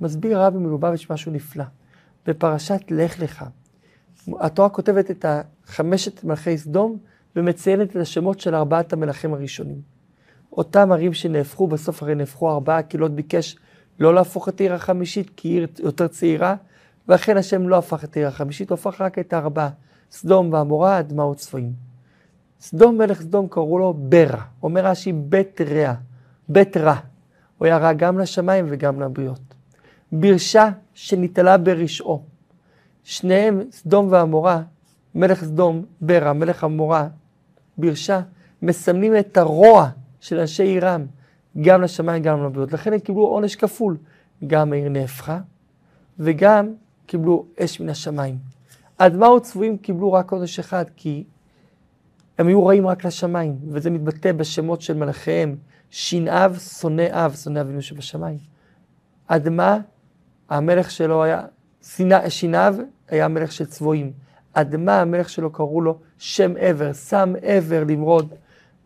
מסביר 0.00 0.38
הרבי 0.38 0.58
מלובביץ' 0.58 1.06
משהו 1.10 1.32
נפלא. 1.32 1.64
בפרשת 2.26 2.80
לך 2.90 3.20
לך, 3.20 3.44
התורה 4.40 4.68
כותבת 4.68 5.10
את 5.10 5.24
חמשת 5.66 6.24
מלכי 6.24 6.58
סדום 6.58 6.98
ומציינת 7.36 7.90
את 7.90 7.96
השמות 7.96 8.40
של 8.40 8.54
ארבעת 8.54 8.92
המלכים 8.92 9.34
הראשונים. 9.34 9.93
אותם 10.56 10.92
ערים 10.92 11.12
שנהפכו, 11.12 11.66
בסוף 11.66 12.02
הרי 12.02 12.14
נהפכו 12.14 12.50
ארבעה, 12.50 12.82
כי 12.82 12.98
לוט 12.98 13.10
ביקש 13.10 13.56
לא 14.00 14.14
להפוך 14.14 14.48
את 14.48 14.60
העיר 14.60 14.74
החמישית, 14.74 15.30
כי 15.36 15.48
היא 15.48 15.58
עיר 15.58 15.66
יותר 15.78 16.08
צעירה, 16.08 16.56
ואכן 17.08 17.36
השם 17.36 17.68
לא 17.68 17.76
הפך 17.78 18.04
את 18.04 18.16
העיר 18.16 18.28
החמישית, 18.28 18.70
הוא 18.70 18.74
הפך 18.74 19.00
רק 19.00 19.18
את 19.18 19.32
הארבעה, 19.32 19.70
סדום 20.10 20.52
ועמורה, 20.52 20.98
אדמה 20.98 21.26
וצפויים. 21.26 21.72
סדום 22.60 22.98
מלך 22.98 23.20
סדום 23.20 23.48
קראו 23.48 23.78
לו 23.78 23.94
ברע, 23.98 24.42
אומר 24.62 24.86
רש"י 24.86 25.12
בית 25.12 25.60
רע, 25.60 25.94
בית 26.48 26.76
רע. 26.76 26.96
הוא 27.58 27.66
היה 27.66 27.78
רע 27.78 27.92
גם 27.92 28.18
לשמיים 28.18 28.66
וגם 28.68 29.00
לבריות. 29.00 29.54
ברשה 30.12 30.70
שנתעלה 30.94 31.56
ברשעו. 31.56 32.22
שניהם, 33.02 33.62
סדום 33.70 34.08
ועמורה, 34.10 34.62
מלך 35.14 35.44
סדום, 35.44 35.84
ברע, 36.00 36.32
מלך 36.32 36.64
עמורה, 36.64 37.08
ברשה, 37.78 38.20
מסמלים 38.62 39.16
את 39.16 39.36
הרוע 39.36 39.88
של 40.24 40.40
אנשי 40.40 40.62
עירם, 40.62 41.06
גם 41.60 41.82
לשמיים, 41.82 42.22
גם 42.22 42.44
לבריות. 42.44 42.72
לכן 42.72 42.92
הם 42.92 42.98
קיבלו 42.98 43.26
עונש 43.26 43.56
כפול. 43.56 43.96
גם 44.46 44.72
העיר 44.72 44.88
נהפכה, 44.88 45.40
וגם 46.18 46.74
קיבלו 47.06 47.46
אש 47.60 47.80
מן 47.80 47.88
השמיים. 47.88 48.38
אדמה 48.98 49.30
וצבועים 49.30 49.78
קיבלו 49.78 50.12
רק 50.12 50.32
עונש 50.32 50.58
אחד, 50.58 50.84
כי 50.96 51.24
הם 52.38 52.46
היו 52.46 52.66
רעים 52.66 52.86
רק 52.86 53.04
לשמיים, 53.04 53.58
וזה 53.68 53.90
מתבטא 53.90 54.32
בשמות 54.32 54.82
של 54.82 54.96
מלאכיהם, 54.96 55.56
שנאב, 55.90 56.58
שונא 56.58 57.06
אב, 57.10 57.34
שונא 57.34 57.60
אבינו 57.60 57.82
שבשמיים. 57.82 58.38
אדמה, 59.26 59.78
המלך 60.48 60.90
שלו 60.90 61.24
היה, 61.24 61.42
שנאב 62.28 62.78
היה 63.08 63.28
מלך 63.28 63.52
של 63.52 63.66
צבועים. 63.66 64.12
אדמה, 64.52 65.00
המלך 65.00 65.28
שלו 65.28 65.52
קראו 65.52 65.80
לו 65.80 65.98
שם 66.18 66.52
עבר, 66.58 66.92
שם 66.92 67.32
עבר 67.42 67.84
למרוד 67.84 68.34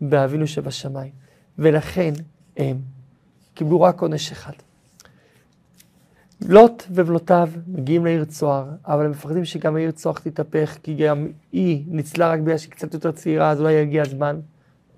באבינו 0.01 0.47
שבשמיים. 0.47 1.11
ולכן 1.59 2.13
הם 2.57 2.77
קיבלו 3.53 3.81
רק 3.81 4.01
עונש 4.01 4.31
אחד. 4.31 4.53
לוט 6.41 6.83
ובנותיו 6.91 7.49
מגיעים 7.67 8.05
לעיר 8.05 8.25
צוהר, 8.25 8.69
אבל 8.85 9.05
הם 9.05 9.11
מפחדים 9.11 9.45
שגם 9.45 9.75
העיר 9.75 9.91
צוהר 9.91 10.15
תתהפך, 10.15 10.77
כי 10.83 10.93
גם 10.95 11.27
היא 11.51 11.83
ניצלה 11.87 12.29
רק 12.29 12.39
בגלל 12.39 12.57
שהיא 12.57 12.71
קצת 12.71 12.93
יותר 12.93 13.11
צעירה, 13.11 13.49
אז 13.49 13.61
אולי 13.61 13.73
יגיע 13.73 14.01
הזמן. 14.01 14.39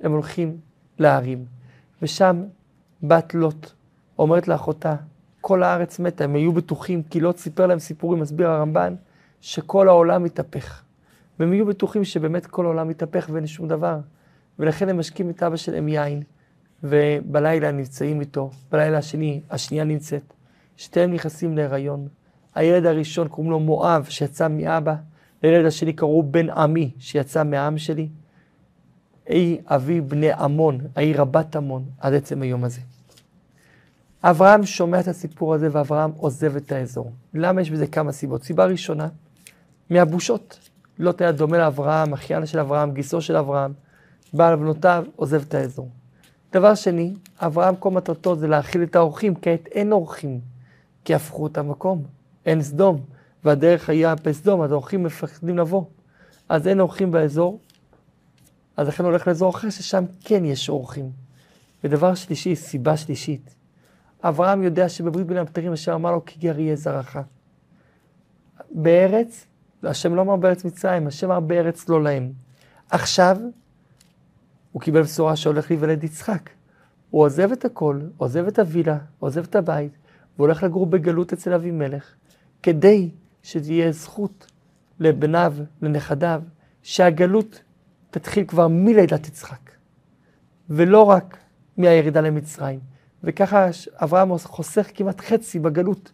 הם 0.02 0.12
הולכים 0.12 0.58
להרים. 1.00 1.46
ושם 2.02 2.44
בת 3.04 3.34
לוט 3.34 3.72
אומרת 4.20 4.48
לאחותה, 4.48 4.96
כל 5.42 5.64
הארץ 5.64 6.00
מתה, 6.00 6.24
הם 6.24 6.36
היו 6.36 6.54
בטוחים, 6.54 7.04
כי 7.04 7.20
לוט 7.20 7.38
סיפר 7.38 7.68
להם 7.68 7.80
סיפורים, 7.80 8.22
מסביר 8.22 8.50
הרמב"ן, 8.50 8.96
שכל 9.42 9.88
העולם 9.88 10.24
מתהפך. 10.24 10.82
והם 11.40 11.54
יהיו 11.54 11.66
בטוחים 11.66 12.04
שבאמת 12.04 12.46
כל 12.46 12.66
העולם 12.66 12.88
מתהפך 12.88 13.30
ואין 13.32 13.48
שום 13.48 13.68
דבר. 13.68 14.00
ולכן 14.60 14.90
הם 14.90 15.00
משקים 15.00 15.30
את 15.30 15.44
אבא 15.44 15.56
שלהם 15.56 15.88
יין, 15.88 16.24
ובלילה 16.84 17.72
נמצאים 17.72 18.20
איתו, 18.20 18.52
בלילה 18.72 18.98
השני, 18.98 19.42
השנייה 19.50 19.84
נמצאת. 19.84 20.34
שתיהם 20.78 21.14
נכנסים 21.14 21.58
להיריון. 21.58 22.08
הילד 22.56 22.86
הראשון 22.86 23.28
קוראים 23.28 23.52
לו 23.52 23.60
מואב, 23.60 24.06
שיצא 24.10 24.48
מאבא, 24.48 24.96
לילד 25.44 25.66
השני 25.66 25.94
קראו 25.94 26.24
בן 26.24 26.50
עמי, 26.50 26.92
שיצא 27.00 27.44
מהעם 27.44 27.78
שלי. 27.78 28.10
היא 29.26 29.58
אבי 29.66 30.02
בני 30.02 30.32
עמון, 30.32 30.80
העיר 30.96 31.22
רבת 31.22 31.56
עמון, 31.56 31.86
עד 32.00 32.14
עצם 32.14 32.42
היום 32.42 32.64
הזה. 32.64 32.82
אברהם 34.24 34.66
שומע 34.66 35.00
את 35.00 35.08
הסיפור 35.08 35.54
הזה 35.54 35.68
ואברהם 35.72 36.12
עוזב 36.18 36.56
את 36.56 36.72
האזור. 36.72 37.12
למה 37.34 37.62
יש 37.62 37.72
בזה 37.72 37.88
כמה 37.88 38.12
סיבות? 38.12 38.44
סיבה 38.44 38.66
ראשונה, 38.66 39.08
מהבושות. 39.90 40.70
לא 41.00 41.12
תהיה 41.12 41.32
דומה 41.32 41.58
לאברהם, 41.58 42.14
אחיין 42.14 42.46
של 42.46 42.60
אברהם, 42.60 42.92
גיסו 42.92 43.22
של 43.22 43.36
אברהם, 43.36 43.74
בעל 44.34 44.56
בנותיו, 44.56 45.06
עוזב 45.16 45.42
את 45.42 45.54
האזור. 45.54 45.90
דבר 46.52 46.76
שני, 46.76 47.14
אברהם 47.40 47.76
כל 47.76 47.92
מטרתו 47.92 48.36
זה 48.36 48.48
להאכיל 48.48 48.84
את 48.84 48.96
האורחים, 48.96 49.34
כעת 49.42 49.68
אין 49.68 49.92
אורחים, 49.92 50.40
כי 51.06 51.16
הפכו 51.16 51.48
את 51.48 51.58
המקום, 51.58 52.04
אין 52.46 52.62
סדום, 52.62 53.02
והדרך 53.44 53.90
היה 53.90 54.16
בסדום, 54.16 54.62
אז 54.62 54.72
האורחים 54.72 55.04
מפחדים 55.04 55.58
לבוא. 55.58 55.84
אז 56.50 56.68
אין 56.68 56.80
אורחים 56.80 57.12
באזור, 57.12 57.60
אז 58.78 58.88
לכן 58.88 59.04
הולך 59.04 59.28
לאזור 59.28 59.50
אחר 59.50 59.70
ששם 59.70 60.04
כן 60.20 60.46
יש 60.46 60.70
אורחים. 60.70 61.12
ודבר 61.84 62.16
שלישי, 62.16 62.56
סיבה 62.56 62.98
שלישית, 62.98 63.56
אברהם 64.24 64.64
יודע 64.64 64.90
שבברית 64.90 65.28
בין 65.28 65.38
הבתרים 65.38 65.74
אשר 65.74 65.94
אמר 65.94 66.12
לו 66.12 66.26
כי 66.26 66.40
גר 66.40 66.60
יהיה 66.60 66.76
זרעך. 66.76 67.18
בארץ, 68.72 69.46
השם 69.84 70.16
לא 70.16 70.22
אמר 70.22 70.36
בארץ 70.36 70.66
מצרים, 70.66 71.08
השם 71.08 71.32
אמר 71.32 71.40
בארץ 71.40 71.90
לא 71.90 72.04
להם. 72.04 72.32
עכשיו, 72.90 73.38
הוא 74.72 74.82
קיבל 74.82 75.02
בשורה 75.02 75.36
שהולך 75.36 75.72
להיוולד 75.72 76.04
יצחק. 76.04 76.50
הוא 77.10 77.24
עוזב 77.24 77.52
את 77.52 77.66
הכל, 77.66 78.00
עוזב 78.18 78.48
את 78.48 78.60
הווילה, 78.60 78.98
עוזב 79.20 79.44
את 79.44 79.56
הבית, 79.56 79.98
והולך 80.38 80.64
לגור 80.64 80.86
בגלות 80.86 81.34
אצל 81.34 81.54
אבימלך, 81.54 82.14
כדי 82.64 83.10
שתהיה 83.44 83.92
זכות 83.92 84.52
לבניו, 85.00 85.54
לנכדיו, 85.82 86.42
שהגלות 86.84 87.62
תתחיל 88.10 88.46
כבר 88.46 88.68
מלידת 88.68 89.28
יצחק, 89.28 89.72
ולא 90.70 91.04
רק 91.04 91.38
מהירידה 91.78 92.22
למצרים. 92.22 92.80
וככה 93.24 93.68
אברהם 94.04 94.38
חוסך 94.38 94.90
כמעט 94.94 95.22
חצי 95.22 95.60
בגלות. 95.60 96.12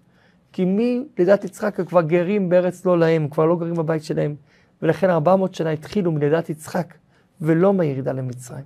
כי 0.53 0.65
מלידת 0.65 1.43
יצחק 1.43 1.79
הם 1.79 1.85
כבר 1.85 2.01
גרים 2.01 2.49
בארץ 2.49 2.85
לא 2.85 2.99
להם, 2.99 3.27
כבר 3.29 3.45
לא 3.45 3.55
גרים 3.55 3.75
בבית 3.75 4.03
שלהם. 4.03 4.35
ולכן 4.81 5.09
400 5.09 5.55
שנה 5.55 5.69
התחילו 5.69 6.11
מלידת 6.11 6.49
יצחק, 6.49 6.93
ולא 7.41 7.74
מהירידה 7.74 8.12
למצרים. 8.12 8.65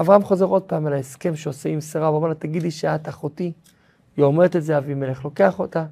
אברהם 0.00 0.22
חוזר 0.22 0.44
עוד 0.44 0.62
פעם 0.62 0.86
על 0.86 0.92
ההסכם 0.92 1.36
שעושה 1.36 1.68
עם 1.68 1.80
שרה, 1.80 2.12
ואומר 2.12 2.28
לה, 2.28 2.34
תגידי 2.34 2.70
שאת 2.70 3.08
אחותי. 3.08 3.52
היא 4.16 4.24
אומרת 4.24 4.56
את 4.56 4.62
זה, 4.62 4.78
אבימלך 4.78 5.24
לוקח 5.24 5.58
אותה. 5.58 5.86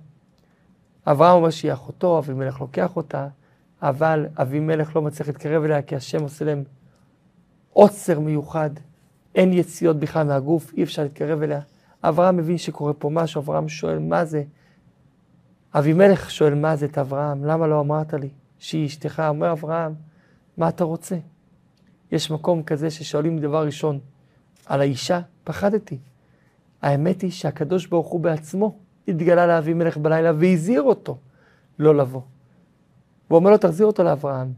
אברהם 1.07 1.37
אומר 1.37 1.51
שהיא 1.51 1.73
אחותו, 1.73 2.19
אבימלך 2.19 2.61
לוקח 2.61 2.97
אותה, 2.97 3.29
אבל 3.83 4.27
אבימלך 4.37 4.97
לא 4.97 5.03
מצליח 5.03 5.29
להתקרב 5.29 5.65
אליה, 5.65 5.83
כי 5.83 5.97
השם 5.97 6.23
עושה 6.23 6.45
להם 6.45 6.65
עוצר 7.73 8.21
מיוחד, 8.21 8.71
אין 9.35 9.53
יציאות 9.53 9.97
בכלל 9.97 10.27
מהגוף, 10.27 10.73
אי 10.75 10.83
אפשר 10.83 11.03
להתקרב 11.03 11.43
אליה. 11.43 11.61
אברהם 12.03 12.37
מבין 12.37 12.59
שקורה 12.59 12.93
פה 12.93 13.11
משהו, 13.11 13.41
אברהם 13.41 13.69
שואל 13.69 13.99
מה 13.99 14.25
זה. 14.25 14.43
אבימלך 15.75 16.31
שואל 16.31 16.55
מה 16.55 16.77
זה 16.77 16.87
את 16.87 16.99
אברהם, 16.99 17.45
למה 17.45 17.67
לא 17.67 17.81
אמרת 17.81 18.15
לי? 18.15 18.29
שהיא 18.59 18.87
אשתך, 18.87 19.23
אומר 19.29 19.53
אברהם, 19.53 19.95
מה 20.57 20.69
אתה 20.69 20.85
רוצה? 20.85 21.17
יש 22.13 22.31
מקום 22.31 22.63
כזה 22.63 22.91
ששואלים 22.91 23.39
דבר 23.39 23.67
ראשון 23.67 23.99
על 24.67 24.81
האישה, 24.81 25.21
פחדתי. 25.45 25.99
האמת 26.83 27.21
היא 27.21 27.31
שהקדוש 27.31 27.87
ברוך 27.87 28.07
הוא 28.07 28.21
בעצמו 28.21 28.79
התגלה 29.09 29.47
לאבימלך 29.47 29.97
בלילה 29.97 30.33
והזהיר 30.39 30.83
אותו 30.83 31.19
לא 31.79 31.95
לבוא. 31.95 32.21
הוא 33.29 33.37
אומר 33.37 33.51
לו, 33.51 33.59
תחזיר 33.59 33.87
אותו 33.87 34.05
לאברהם. 34.05 34.53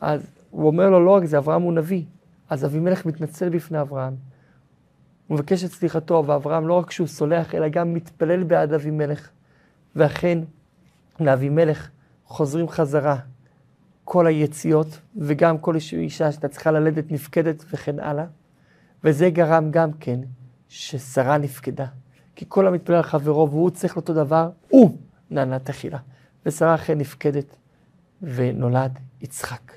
אז 0.00 0.26
הוא 0.50 0.66
אומר 0.66 0.90
לו, 0.90 1.04
לא 1.04 1.10
רק 1.10 1.24
זה, 1.24 1.38
אברהם 1.38 1.62
הוא 1.62 1.72
נביא. 1.72 2.02
אז 2.50 2.64
אבימלך 2.64 3.06
מתנצל 3.06 3.48
בפני 3.48 3.80
אברהם. 3.80 4.14
הוא 5.26 5.34
מבקש 5.34 5.64
את 5.64 5.70
סליחתו, 5.70 6.24
ואברהם 6.26 6.68
לא 6.68 6.74
רק 6.74 6.90
שהוא 6.90 7.06
סולח, 7.06 7.54
אלא 7.54 7.68
גם 7.68 7.94
מתפלל 7.94 8.42
בעד 8.42 8.72
אבימלך. 8.72 9.30
ואכן, 9.96 10.38
לאבימלך 11.20 11.90
חוזרים 12.26 12.68
חזרה 12.68 13.16
כל 14.08 14.26
היציאות, 14.26 15.00
וגם 15.16 15.58
כל 15.58 15.74
אישה 15.74 16.32
שהייתה 16.32 16.48
צריכה 16.48 16.70
ללדת 16.70 17.12
נפקדת 17.12 17.64
וכן 17.70 18.00
הלאה. 18.00 18.24
וזה 19.04 19.30
גרם 19.30 19.70
גם 19.70 19.92
כן 19.92 20.20
ששרה 20.68 21.38
נפקדה. 21.38 21.86
כי 22.36 22.44
כל 22.48 22.66
המתפלל 22.66 22.94
על 22.94 23.02
חברו 23.02 23.50
והוא 23.50 23.70
צריך 23.70 23.96
לאותו 23.96 24.14
דבר, 24.14 24.50
הוא 24.68 24.98
נענה 25.30 25.58
תחילה. 25.58 25.98
ושרה 26.46 26.74
אכן 26.74 26.98
נפקדת, 26.98 27.56
ונולד 28.22 28.98
יצחק. 29.20 29.72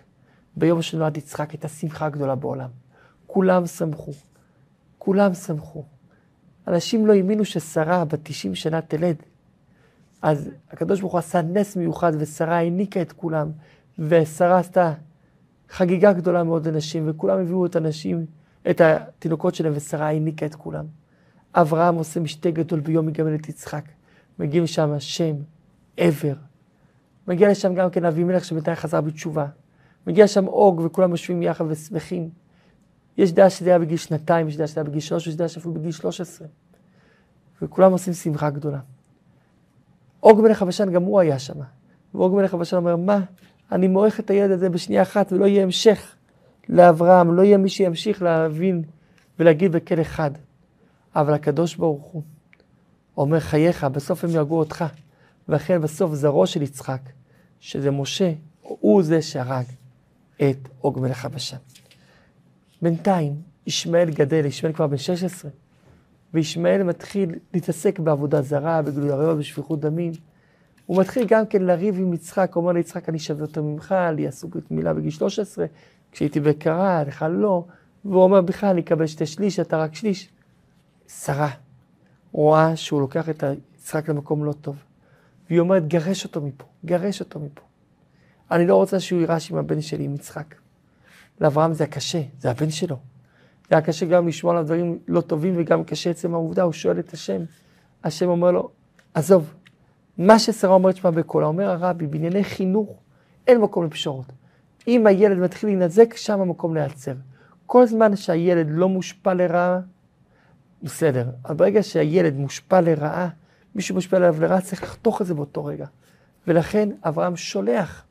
ביום 0.56 0.82
שנולד 0.82 1.18
יצחק 1.18 1.52
הייתה 1.52 1.68
שמחה 1.68 2.10
גדולה 2.10 2.36
בעולם. 2.36 2.70
כולם 3.28 3.66
שמחו. 3.66 4.12
כולם 4.98 5.34
שמחו. 5.34 5.84
אנשים 6.68 7.08
לא 7.08 7.14
האמינו 7.14 7.46
ששרה 7.46 8.06
בת 8.06 8.20
90 8.24 8.56
שנה 8.56 8.82
תלד. 8.82 9.16
אז 10.22 10.50
הקדוש 10.72 11.00
ברוך 11.00 11.14
הוא 11.14 11.20
עשה 11.20 11.42
נס 11.42 11.76
מיוחד, 11.76 12.12
ושרה 12.20 12.58
העניקה 12.58 13.02
את 13.02 13.12
כולם, 13.12 13.52
ושרה 14.00 14.58
עשתה 14.60 14.94
חגיגה 15.70 16.14
גדולה 16.14 16.44
מאוד 16.44 16.68
לנשים, 16.68 17.04
וכולם 17.10 17.40
הביאו 17.40 17.66
את 17.66 17.76
הנשים, 17.76 18.26
את 18.70 18.82
התינוקות 18.82 19.56
שלהם, 19.56 19.74
ושרה 19.76 20.08
העניקה 20.08 20.46
את 20.46 20.56
כולם. 20.56 20.86
אברהם 21.54 21.96
עושה 21.96 22.20
משתה 22.20 22.52
גדול 22.52 22.80
ביום 22.80 23.10
יגמל 23.10 23.36
את 23.36 23.50
יצחק. 23.50 23.86
מגיעים 24.40 24.68
שם 24.68 25.00
שם, 25.00 25.36
עבר. 25.98 26.34
מגיע 27.28 27.52
לשם 27.52 27.76
גם 27.76 27.90
כן 27.90 28.06
אבימלך 28.06 28.46
שבינתיים 28.46 28.78
חזר 28.78 29.02
בתשובה. 29.02 29.46
מגיע 30.08 30.28
שם 30.28 30.48
אוג 30.48 30.82
וכולם 30.86 31.12
יושבים 31.12 31.44
יחד 31.44 31.66
ושמחים. 31.68 32.30
יש 33.18 33.32
דעה 33.32 33.50
שזה 33.50 33.70
היה 33.70 33.80
בגיל 33.80 33.98
שנתיים, 33.98 34.48
יש 34.48 34.58
דעה 34.58 34.68
שזה 34.68 34.80
היה 34.80 34.90
בגיל 34.90 35.00
שלוש, 35.00 35.28
יש 35.28 35.36
דעה 35.36 35.48
שאפילו 35.48 35.74
בגיל 35.74 35.92
שלוש 35.92 36.22
עשרה. 36.22 36.48
וכולם 37.62 37.92
עושים 37.92 38.14
שמחה 38.14 38.50
גדולה. 38.50 38.80
אוג 40.24 40.42
מלך 40.42 40.62
הבשן 40.62 40.92
גם 40.92 41.04
הוא 41.04 41.20
היה 41.20 41.40
שם. 41.40 41.60
ואוג 42.14 42.36
מלך 42.36 42.54
הבשן 42.54 42.78
אומר, 42.78 42.96
מה, 42.96 43.20
אני 43.72 43.88
מועך 43.88 44.20
את 44.20 44.30
הילד 44.30 44.52
הזה 44.52 44.70
בשנייה 44.70 45.02
אחת 45.02 45.34
ולא 45.34 45.46
יהיה 45.46 45.64
המשך 45.64 46.16
לאברהם, 46.70 47.34
לא 47.34 47.42
יהיה 47.42 47.58
מי 47.58 47.70
שימשיך 47.70 48.22
להבין 48.22 48.84
ולהגיד 49.40 49.72
בכל 49.72 50.02
אחד. 50.02 50.32
אבל 51.16 51.34
הקדוש 51.34 51.76
ברוך 51.76 52.04
הוא 52.04 52.24
אומר 53.18 53.40
חייך, 53.40 53.84
בסוף 53.84 54.24
הם 54.24 54.30
יהרגו 54.30 54.60
אותך. 54.60 54.86
ואכן 55.50 55.82
בסוף 55.82 56.14
זרעו 56.14 56.48
של 56.48 56.62
יצחק, 56.62 57.02
שזה 57.60 57.92
משה, 57.92 58.34
הוא 58.62 59.04
זה 59.04 59.22
שהרג 59.22 59.66
את 60.42 60.58
עוג 60.82 61.00
מלך 61.00 61.26
הבשן. 61.26 61.58
בינתיים, 62.82 63.36
ישמעאל 63.68 64.10
גדל, 64.10 64.46
ישמעאל 64.46 64.74
כבר 64.76 64.88
בן 64.88 64.98
16, 64.98 65.52
וישמעאל 66.34 66.84
מתחיל 66.84 67.36
להתעסק 67.54 68.00
בעבודה 68.00 68.42
זרה, 68.42 68.82
בגלוי 68.82 69.12
ערבה, 69.12 69.36
בשפיכות 69.36 69.80
דמים. 69.80 70.12
הוא 70.90 71.02
מתחיל 71.02 71.26
גם 71.28 71.46
כן 71.46 71.62
לריב 71.62 71.96
עם 72.00 72.14
יצחק, 72.14 72.52
הוא 72.54 72.62
אומר 72.62 72.72
ליצחק, 72.74 73.10
אני 73.10 73.20
שווה 73.20 73.44
יותר 73.44 73.62
ממך, 73.62 73.96
לי 74.16 74.28
עשו 74.28 74.48
ברית 74.48 74.72
מילה 74.72 74.94
בגיל 74.94 75.12
13, 75.12 75.66
כשהייתי 76.12 76.40
בקרה, 76.40 77.04
לך 77.04 77.26
לא. 77.30 77.66
והוא 78.06 78.24
אומר, 78.24 78.42
בכלל, 78.42 78.70
אני 78.70 78.82
אקבל 78.82 79.08
שתי 79.08 79.26
שליש, 79.26 79.60
אתה 79.60 79.78
רק 79.78 79.96
שליש. 79.96 80.30
שרה 81.08 81.50
רואה 82.32 82.76
שהוא 82.76 83.02
לוקח 83.02 83.30
את 83.30 83.44
יצחק 83.76 84.10
למקום 84.10 84.46
לא 84.46 84.54
טוב. 84.54 84.84
והיא 85.50 85.60
אומרת, 85.60 85.88
גרש 85.88 86.26
אותו 86.26 86.42
מפה, 86.42 86.66
גרש 86.86 87.20
אותו 87.20 87.40
מפה. 87.40 87.62
אני 88.52 88.68
לא 88.68 88.76
רוצה 88.76 89.00
שהוא 89.00 89.20
יירש 89.20 89.52
עם 89.52 89.58
הבן 89.58 89.82
שלי, 89.82 90.04
עם 90.04 90.16
יצחק. 90.16 90.56
לאברהם 91.42 91.74
זה 91.74 91.84
היה 91.84 91.92
קשה, 91.92 92.22
זה 92.40 92.52
הבן 92.52 92.70
שלו. 92.70 92.96
זה 93.70 93.76
היה 93.76 93.82
קשה 93.82 94.06
גם 94.06 94.28
לשמוע 94.28 94.54
עליו 94.54 94.66
דברים 94.66 95.00
לא 95.08 95.22
טובים 95.22 95.54
וגם 95.58 95.84
קשה 95.84 96.10
עצם 96.10 96.34
העובדה, 96.34 96.64
הוא 96.64 96.74
שואל 96.74 97.00
את 97.00 97.14
השם. 97.14 97.42
השם 98.04 98.30
אומר 98.30 98.52
לו, 98.52 98.70
עזוב, 99.14 99.54
מה 100.20 100.40
ששרה 100.40 100.74
אומרת 100.74 100.96
שמה 100.96 101.12
בקולה, 101.12 101.48
אומר 101.48 101.70
הרבי, 101.70 102.08
בענייני 102.08 102.44
חינוך 102.44 103.00
אין 103.48 103.62
מקום 103.62 103.86
לפשרות. 103.86 104.26
אם 104.88 105.08
הילד 105.08 105.38
מתחיל 105.38 105.70
להינזק, 105.70 106.16
שם 106.16 106.42
המקום 106.42 106.76
להיעצר. 106.76 107.14
כל 107.66 107.86
זמן 107.86 108.16
שהילד 108.16 108.68
לא 108.70 108.90
מושפע 108.90 109.34
לרעה, 109.34 109.80
בסדר. 110.84 111.30
אבל 111.46 111.56
ברגע 111.56 111.84
שהילד 111.84 112.36
מושפע 112.38 112.82
לרעה, 112.82 113.30
מישהו 113.76 113.96
מושפע 113.96 114.18
עליו 114.18 114.42
לרעה, 114.42 114.62
צריך 114.62 114.84
לחתוך 114.84 115.22
את 115.22 115.28
זה 115.28 115.34
באותו 115.34 115.66
רגע. 115.66 115.86
ולכן 116.48 116.90
אברהם 117.04 117.36
שולח 117.36 118.06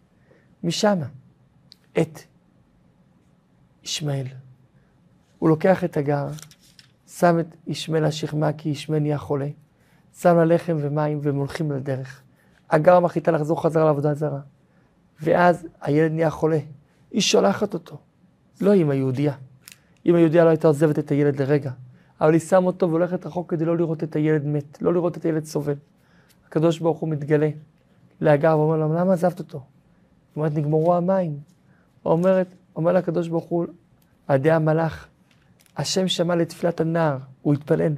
משם 0.65 0.99
את 1.99 2.19
ישמעאל. 3.85 4.27
הוא 5.39 5.49
לוקח 5.49 5.85
את 5.85 5.97
הגר, 5.97 6.29
שם 7.07 7.41
את 7.41 7.47
ישמעאל 7.67 8.05
השכמה 8.05 8.53
כי 8.53 8.69
ישמעאל 8.69 9.03
נהיה 9.03 9.19
חולה, 9.19 9.49
שם 10.21 10.37
לה 10.37 10.45
לחם 10.45 10.77
ומים 10.81 11.19
והם 11.23 11.37
הולכים 11.37 11.73
לדרך. 11.73 12.23
הגר 12.71 13.01
מחליטה 13.01 13.31
לחזור 13.31 13.63
חזרה 13.63 13.85
לעבודה 13.85 14.15
זרה. 14.15 14.41
ואז 15.21 15.67
הילד 15.81 16.13
נהיה 16.13 16.31
חולה. 16.31 16.59
היא 17.11 17.21
שולחת 17.21 17.75
אותו. 17.75 17.99
לא 18.61 18.75
אמא 18.75 18.95
יהודייה. 18.95 19.33
אמא 20.07 20.19
יהודייה 20.19 20.45
לא 20.45 20.49
הייתה 20.49 20.69
עוזבת 20.69 20.99
את 20.99 21.11
הילד 21.11 21.43
לרגע. 21.43 21.71
אבל 22.21 22.33
היא 22.33 22.41
שמה 22.41 22.67
אותו 22.67 22.89
והולכת 22.89 23.27
רחוק 23.27 23.51
כדי 23.51 23.65
לא 23.65 23.77
לראות 23.77 24.05
את 24.05 24.17
הילד 24.17 24.47
מת, 24.47 24.83
לא 24.83 24.95
לראות 24.95 25.17
את 25.17 25.25
הילד 25.25 25.45
סובל. 25.45 25.75
הקדוש 26.47 26.79
ברוך 26.79 26.99
הוא 26.99 27.09
מתגלה 27.09 27.49
להגר 28.21 28.59
ואומר 28.59 28.77
לו, 28.77 28.95
למה 28.95 29.13
עזבת 29.13 29.39
אותו? 29.39 29.59
היא 29.59 29.65
אומרת, 30.37 30.55
נגמרו 30.55 30.95
המים. 30.95 31.39
אומרת, 32.05 32.47
אומר 32.77 32.93
לה 32.93 32.99
הקדוש 32.99 33.29
ברוך 33.29 33.45
הוא, 33.45 33.67
על 34.29 34.37
ידי 34.37 34.51
המלאך, 34.51 35.09
השם 35.77 36.09
שמע 36.09 36.37
לתפילת 36.37 36.81
הנער, 36.81 37.19
הוא 37.43 37.55
התפלל. 37.55 37.93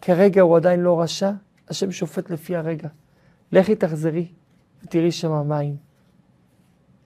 כרגע 0.00 0.42
הוא 0.42 0.56
עדיין 0.56 0.80
לא 0.80 1.00
רשע, 1.00 1.30
השם 1.68 1.92
שופט 1.92 2.30
לפי 2.30 2.56
הרגע. 2.56 2.88
לכי 3.52 3.76
תחזרי 3.76 4.28
ותראי 4.82 5.12
שם 5.12 5.48
מים. 5.48 5.76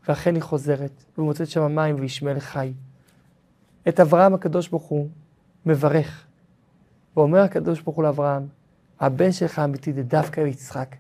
ואכן 0.09 0.35
היא 0.35 0.43
חוזרת, 0.43 1.05
ומוצאת 1.19 1.49
שם 1.49 1.75
מים 1.75 1.97
וישמעאל 1.99 2.41
חי. 2.41 2.73
את 3.89 4.01
אברהם 4.01 4.35
הקדוש 4.35 4.69
ברוך 4.69 4.85
הוא 4.85 5.09
מברך. 5.67 6.27
ואומר 7.17 7.39
הקדוש 7.39 7.81
ברוך 7.81 7.97
הוא 7.97 8.05
לאברהם, 8.05 8.47
הבן 9.01 9.33
שלך 9.33 9.59
האמיתי 9.59 9.93
זה 9.93 10.03
דווקא 10.03 10.41
יצחק, 10.41 10.97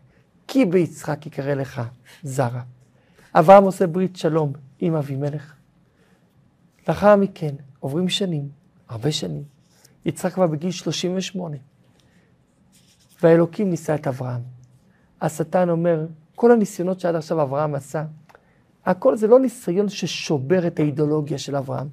כי 0.46 0.64
ביצחק 0.64 1.26
יקרא 1.26 1.54
לך 1.54 1.82
זרע. 2.22 2.62
אברהם 3.34 3.64
עושה 3.64 3.86
ברית 3.86 4.16
שלום 4.16 4.52
עם 4.78 4.94
אבימלך. 4.94 5.54
לאחר 6.88 7.16
מכן 7.16 7.54
עוברים 7.80 8.08
שנים, 8.08 8.48
הרבה 8.88 9.12
שנים. 9.12 9.42
יצחק 10.04 10.32
כבר 10.32 10.46
בגיל 10.46 10.70
38. 10.70 11.56
והאלוקים 13.22 13.70
ניסה 13.70 13.94
את 13.94 14.06
אברהם. 14.06 14.40
השטן 15.20 15.68
אומר, 15.68 16.06
כל 16.34 16.52
הניסיונות 16.52 17.00
שעד 17.00 17.14
עכשיו 17.14 17.42
אברהם 17.42 17.74
עשה, 17.74 18.04
הכל 18.86 19.16
זה 19.16 19.26
לא 19.26 19.40
ניסיון 19.40 19.88
ששובר 19.88 20.66
את 20.66 20.80
האידיאולוגיה 20.80 21.38
של 21.38 21.56
אברהם, 21.56 21.88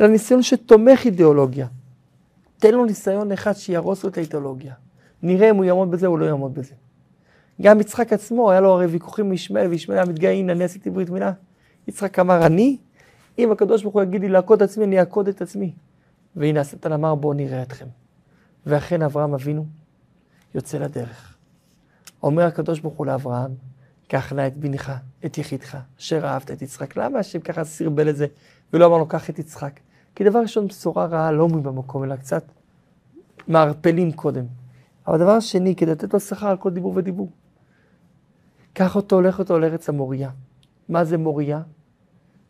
אלא 0.00 0.08
ניסיון 0.08 0.42
שתומך 0.42 1.04
אידיאולוגיה. 1.04 1.66
תן 2.58 2.74
לו 2.74 2.84
ניסיון 2.84 3.32
אחד 3.32 3.52
שיהרוס 3.52 4.04
לו 4.04 4.10
את 4.10 4.18
האידיאולוגיה. 4.18 4.74
נראה 5.22 5.50
אם 5.50 5.56
הוא 5.56 5.64
יעמוד 5.64 5.90
בזה 5.90 6.06
או 6.06 6.16
לא 6.16 6.24
יעמוד 6.24 6.54
בזה. 6.54 6.74
גם 7.62 7.80
יצחק 7.80 8.12
עצמו, 8.12 8.50
היה 8.50 8.60
לו 8.60 8.70
הרי 8.70 8.86
ויכוחים 8.86 9.26
עם 9.26 9.32
ישמעאל, 9.32 9.66
וישמעאל 9.66 9.98
היה 9.98 10.08
מתגאה, 10.08 10.32
הנה 10.32 10.52
אני 10.52 10.64
עשיתי 10.64 10.90
ברית 10.90 11.10
מילה. 11.10 11.32
יצחק 11.88 12.18
אמר, 12.18 12.46
אני, 12.46 12.76
אם 13.38 13.52
הקדוש 13.52 13.82
ברוך 13.82 13.94
הוא 13.94 14.02
יגיד 14.02 14.20
לי 14.20 14.28
לעקוד 14.28 14.62
עצמי, 14.62 14.84
אני 14.84 15.00
אעקוד 15.00 15.28
את 15.28 15.42
עצמי. 15.42 15.72
והנה 16.36 16.60
השטן 16.60 16.92
אמר, 16.92 17.14
בואו 17.14 17.32
נראה 17.32 17.62
אתכם. 17.62 17.86
ואכן 18.66 19.02
אברהם 19.02 19.34
אבינו 19.34 19.79
יוצא 20.54 20.78
לדרך. 20.78 21.36
אומר 22.22 22.42
הקדוש 22.42 22.80
ברוך 22.80 22.94
הוא 22.94 23.06
לאברהם, 23.06 23.50
קח 24.08 24.32
נא 24.32 24.46
את 24.46 24.56
בנך, 24.56 24.92
את 25.26 25.38
יחידך, 25.38 25.78
אשר 25.98 26.26
אהבת 26.26 26.50
את 26.50 26.62
יצחק. 26.62 26.96
למה 26.96 27.18
השם 27.18 27.40
ככה 27.40 27.64
סרבל 27.64 28.08
את 28.08 28.16
זה, 28.16 28.26
ולא 28.72 28.86
אמר 28.86 28.98
לו, 28.98 29.06
קח 29.06 29.30
את 29.30 29.38
יצחק? 29.38 29.80
כי 30.14 30.24
דבר 30.24 30.38
ראשון, 30.38 30.66
בשורה 30.66 31.06
רעה 31.06 31.32
לא 31.32 31.42
אומרים 31.42 31.62
במקום, 31.62 32.04
אלא 32.04 32.16
קצת 32.16 32.44
מערפלים 33.48 34.12
קודם. 34.12 34.44
אבל 35.06 35.18
דבר 35.18 35.40
שני, 35.40 35.76
כדי 35.76 35.90
לתת 35.90 36.14
לו 36.14 36.20
שכר 36.20 36.46
על 36.46 36.56
כל 36.56 36.70
דיבור 36.70 36.92
ודיבור. 36.96 37.30
קח 38.72 38.96
אותו, 38.96 39.16
הולך 39.16 39.38
אותו 39.38 39.58
לארץ 39.58 39.88
המוריה. 39.88 40.30
מה 40.88 41.04
זה 41.04 41.18
מוריה? 41.18 41.60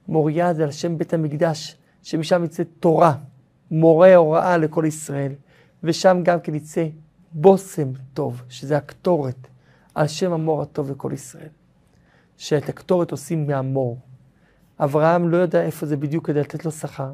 מוריה 0.09 0.55
זה 0.55 0.65
על 0.65 0.71
שם 0.71 0.99
בית 0.99 1.15
המקדש, 1.15 1.77
שמשם 2.03 2.45
יצא 2.45 2.63
תורה, 2.81 3.15
מורה 3.71 4.17
הוראה 4.17 4.57
לכל 4.57 4.85
ישראל, 4.87 5.33
ושם 5.85 6.21
גם 6.23 6.41
כן 6.41 6.55
יצא 6.55 6.87
בושם 7.33 7.89
טוב, 8.15 8.43
שזה 8.49 8.77
הקטורת, 8.77 9.49
על 9.95 10.07
שם 10.07 10.33
המור 10.33 10.63
הטוב 10.63 10.91
לכל 10.91 11.11
ישראל. 11.15 11.49
שאת 12.37 12.69
הקטורת 12.69 13.11
עושים 13.11 13.47
מהמור. 13.47 13.99
אברהם 14.81 15.29
לא 15.29 15.37
יודע 15.37 15.63
איפה 15.63 15.87
זה 15.87 15.97
בדיוק 15.97 16.27
כדי 16.27 16.41
לתת 16.41 16.65
לו 16.65 16.71
שכר. 16.71 17.13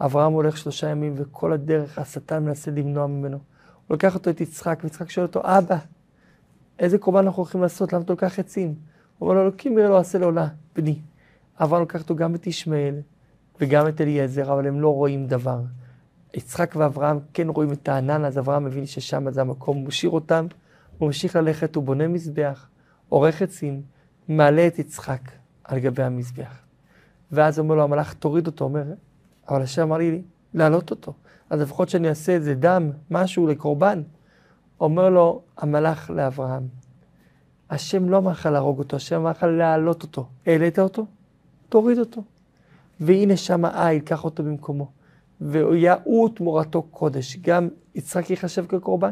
אברהם 0.00 0.32
הולך 0.32 0.56
שלושה 0.56 0.88
ימים 0.88 1.14
וכל 1.16 1.52
הדרך 1.52 1.98
השטן 1.98 2.44
מנסה 2.44 2.70
למנוע 2.70 3.06
ממנו. 3.06 3.36
הוא 3.36 3.94
לוקח 3.94 4.14
אותו 4.14 4.30
את 4.30 4.40
יצחק, 4.40 4.80
ויצחק 4.82 5.10
שואל 5.10 5.26
אותו, 5.26 5.40
אבא, 5.44 5.76
איזה 6.78 6.98
קורבן 6.98 7.24
אנחנו 7.26 7.42
הולכים 7.42 7.62
לעשות? 7.62 7.92
למה 7.92 8.02
אתה 8.02 8.12
לוקח 8.12 8.38
עצים? 8.38 8.74
הוא 9.18 9.28
אומר 9.28 9.40
לו, 9.40 9.42
אלוקים 9.42 9.78
יראה 9.78 9.88
לו 9.88 9.98
עשה 9.98 10.18
לעולה, 10.18 10.48
בני. 10.76 10.98
אברהם 11.60 11.82
לוקח 11.82 12.02
אותו 12.02 12.16
גם 12.16 12.34
את 12.34 12.46
ישמעאל 12.46 13.00
וגם 13.60 13.88
את 13.88 14.00
אליעזר, 14.00 14.52
אבל 14.52 14.66
הם 14.66 14.80
לא 14.80 14.94
רואים 14.94 15.26
דבר. 15.26 15.60
יצחק 16.34 16.74
ואברהם 16.76 17.18
כן 17.32 17.48
רואים 17.48 17.72
את 17.72 17.88
הענן, 17.88 18.24
אז 18.24 18.38
אברהם 18.38 18.64
מבין 18.64 18.86
ששם 18.86 19.30
זה 19.30 19.40
המקום, 19.40 19.76
הוא 19.76 19.86
משאיר 19.86 20.10
אותם, 20.10 20.46
הוא 20.98 21.06
ממשיך 21.06 21.36
ללכת, 21.36 21.76
הוא 21.76 21.84
בונה 21.84 22.08
מזבח, 22.08 22.68
עורך 23.08 23.42
עצים, 23.42 23.82
מעלה 24.28 24.66
את 24.66 24.78
יצחק 24.78 25.20
על 25.64 25.78
גבי 25.78 26.02
המזבח. 26.02 26.58
ואז 27.32 27.58
אומר 27.58 27.74
לו 27.74 27.82
המלאך, 27.82 28.14
תוריד 28.14 28.46
אותו, 28.46 28.64
אומר, 28.64 28.84
אבל 29.48 29.62
השם 29.62 29.82
אמר 29.82 29.96
לי 29.96 30.22
להעלות 30.54 30.90
אותו. 30.90 31.12
אז 31.50 31.60
לפחות 31.60 31.88
שאני 31.88 32.08
אעשה 32.08 32.32
איזה 32.32 32.54
דם, 32.54 32.90
משהו 33.10 33.46
לקורבן. 33.46 34.02
אומר 34.80 35.10
לו 35.10 35.42
המלאך 35.56 36.10
לאברהם, 36.10 36.68
השם 37.70 38.08
לא 38.08 38.18
אמר 38.18 38.30
לך 38.30 38.46
להרוג 38.46 38.78
אותו, 38.78 38.96
השם 38.96 39.16
אמר 39.16 39.30
לך 39.30 39.42
להעלות 39.42 40.02
אותו. 40.02 40.26
העלית 40.46 40.78
אותו? 40.78 41.06
תוריד 41.68 41.98
אותו. 41.98 42.22
והנה 43.00 43.36
שם 43.36 43.64
העיל, 43.64 44.00
קח 44.00 44.24
אותו 44.24 44.42
במקומו. 44.42 44.90
ויהוא 45.44 46.28
תמורתו 46.34 46.82
קודש. 46.82 47.36
גם 47.36 47.68
יצחק 47.94 48.30
ייחשב 48.30 48.66
כקורבן, 48.66 49.10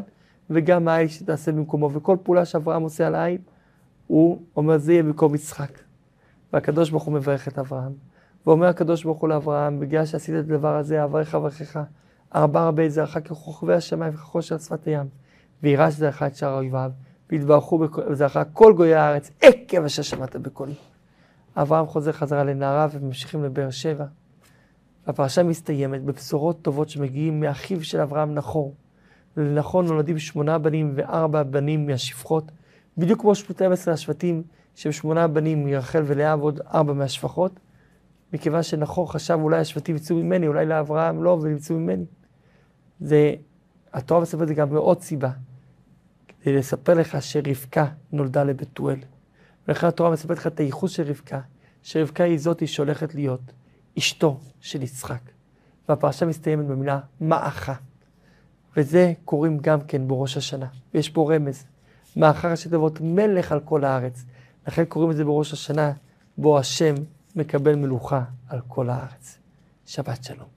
וגם 0.49 0.87
העיל 0.87 1.07
שתעשה 1.07 1.51
במקומו. 1.51 1.89
וכל 1.93 2.17
פעולה 2.23 2.45
שאברהם 2.45 2.81
עושה 2.81 3.07
על 3.07 3.15
העיל, 3.15 3.41
הוא 4.07 4.41
אומר, 4.55 4.77
זה 4.77 4.93
יהיה 4.93 5.03
במקום 5.03 5.35
יצחק. 5.35 5.79
והקדוש 6.53 6.89
ברוך 6.89 7.03
הוא 7.03 7.13
מברך 7.13 7.47
את 7.47 7.59
אברהם. 7.59 7.91
ואומר 8.45 8.67
הקדוש 8.67 9.03
ברוך 9.03 9.19
הוא 9.19 9.29
לאברהם, 9.29 9.79
בגלל 9.79 10.05
שעשית 10.05 10.35
את 10.35 10.43
הדבר 10.49 10.75
הזה, 10.75 11.03
אברך 11.03 11.35
אברכך, 11.35 11.79
ארבע 12.35 12.67
רבי 12.67 12.89
זרעך 12.89 13.17
ככוכבי 13.17 13.73
השמיים 13.73 14.13
וכחוש 14.13 14.49
שפת 14.49 14.85
הים. 14.85 15.07
וירש 15.63 15.93
זרעך 15.93 16.23
את 16.23 16.35
שאר 16.35 16.53
אויביו, 16.53 16.91
והתברכו 17.31 17.77
בזרעך 17.77 18.37
כל 18.53 18.73
גויי 18.73 18.95
הארץ, 18.95 19.31
עקב 19.41 19.83
אשר 19.83 20.01
שמעת 20.01 20.35
בקולי. 20.35 20.73
אברהם 21.55 21.85
חוזר 21.85 22.11
חזרה 22.11 22.43
לנערה 22.43 22.87
וממשיכים 22.91 23.43
לבאר 23.43 23.69
שבע. 23.69 24.05
הפרשה 25.07 25.43
מסתיימת 25.43 26.03
בבשורות 26.03 26.61
טובות 26.61 26.89
שמגיעים 26.89 27.39
מאחיו 27.39 27.83
של 27.83 28.01
אברהם 28.01 28.33
נחור. 28.33 28.75
לנכון 29.37 29.85
נולדים 29.85 30.19
שמונה 30.19 30.57
בנים 30.57 30.91
וארבע 30.95 31.43
בנים 31.43 31.85
מהשפחות, 31.85 32.51
בדיוק 32.97 33.21
כמו 33.21 33.35
12 33.35 33.93
השבטים 33.93 34.43
שהם 34.75 34.91
שמונה 34.91 35.27
בנים 35.27 35.65
מרחל 35.65 36.03
ולאה 36.05 36.37
ועוד 36.37 36.59
ארבע 36.73 36.93
מהשפחות. 36.93 37.59
מכיוון 38.33 38.63
שנחור 38.63 39.11
חשב 39.11 39.39
אולי 39.41 39.59
השבטים 39.59 39.95
יצאו 39.95 40.15
ממני, 40.15 40.47
אולי 40.47 40.65
לאברהם 40.65 41.23
לא, 41.23 41.39
ויצאו 41.41 41.75
ממני. 41.75 42.05
זה, 42.99 43.33
התורה 43.93 44.21
מספרת 44.21 44.47
זה 44.47 44.53
גם 44.53 44.73
מעוד 44.73 45.01
סיבה, 45.01 45.31
כדי 46.41 46.57
לספר 46.57 46.93
לך 46.93 47.17
שרבקה 47.21 47.85
נולדה 48.11 48.43
לבתואל. 48.43 48.99
ולכן 49.67 49.87
התורה 49.87 50.09
מספרת 50.09 50.37
לך 50.37 50.47
את 50.47 50.59
הייחוס 50.59 50.91
של 50.91 51.03
רבקה, 51.03 51.39
שרבקה 51.83 52.23
היא 52.23 52.37
זאתי 52.37 52.67
שהולכת 52.67 53.15
להיות 53.15 53.41
אשתו 53.97 54.39
של 54.61 54.81
יצחק. 54.81 55.21
והפרשה 55.89 56.25
מסתיימת 56.25 56.65
במילה 56.65 56.99
מעכה. 57.19 57.73
וזה 58.77 59.13
קוראים 59.25 59.57
גם 59.57 59.81
כן 59.81 60.07
בראש 60.07 60.37
השנה. 60.37 60.67
ויש 60.93 61.09
פה 61.09 61.33
רמז. 61.33 61.63
מאחר 62.15 62.51
ראשי 62.51 62.69
תיבות 62.69 63.01
מלך 63.01 63.51
על 63.51 63.59
כל 63.59 63.83
הארץ. 63.83 64.25
לכן 64.67 64.85
קוראים 64.85 65.11
את 65.11 65.15
זה 65.15 65.25
בראש 65.25 65.53
השנה, 65.53 65.91
בו 66.37 66.59
השם 66.59 66.95
מקבל 67.35 67.75
מלוכה 67.75 68.23
על 68.47 68.59
כל 68.67 68.89
הארץ. 68.89 69.37
שבת 69.85 70.23
שלום. 70.23 70.53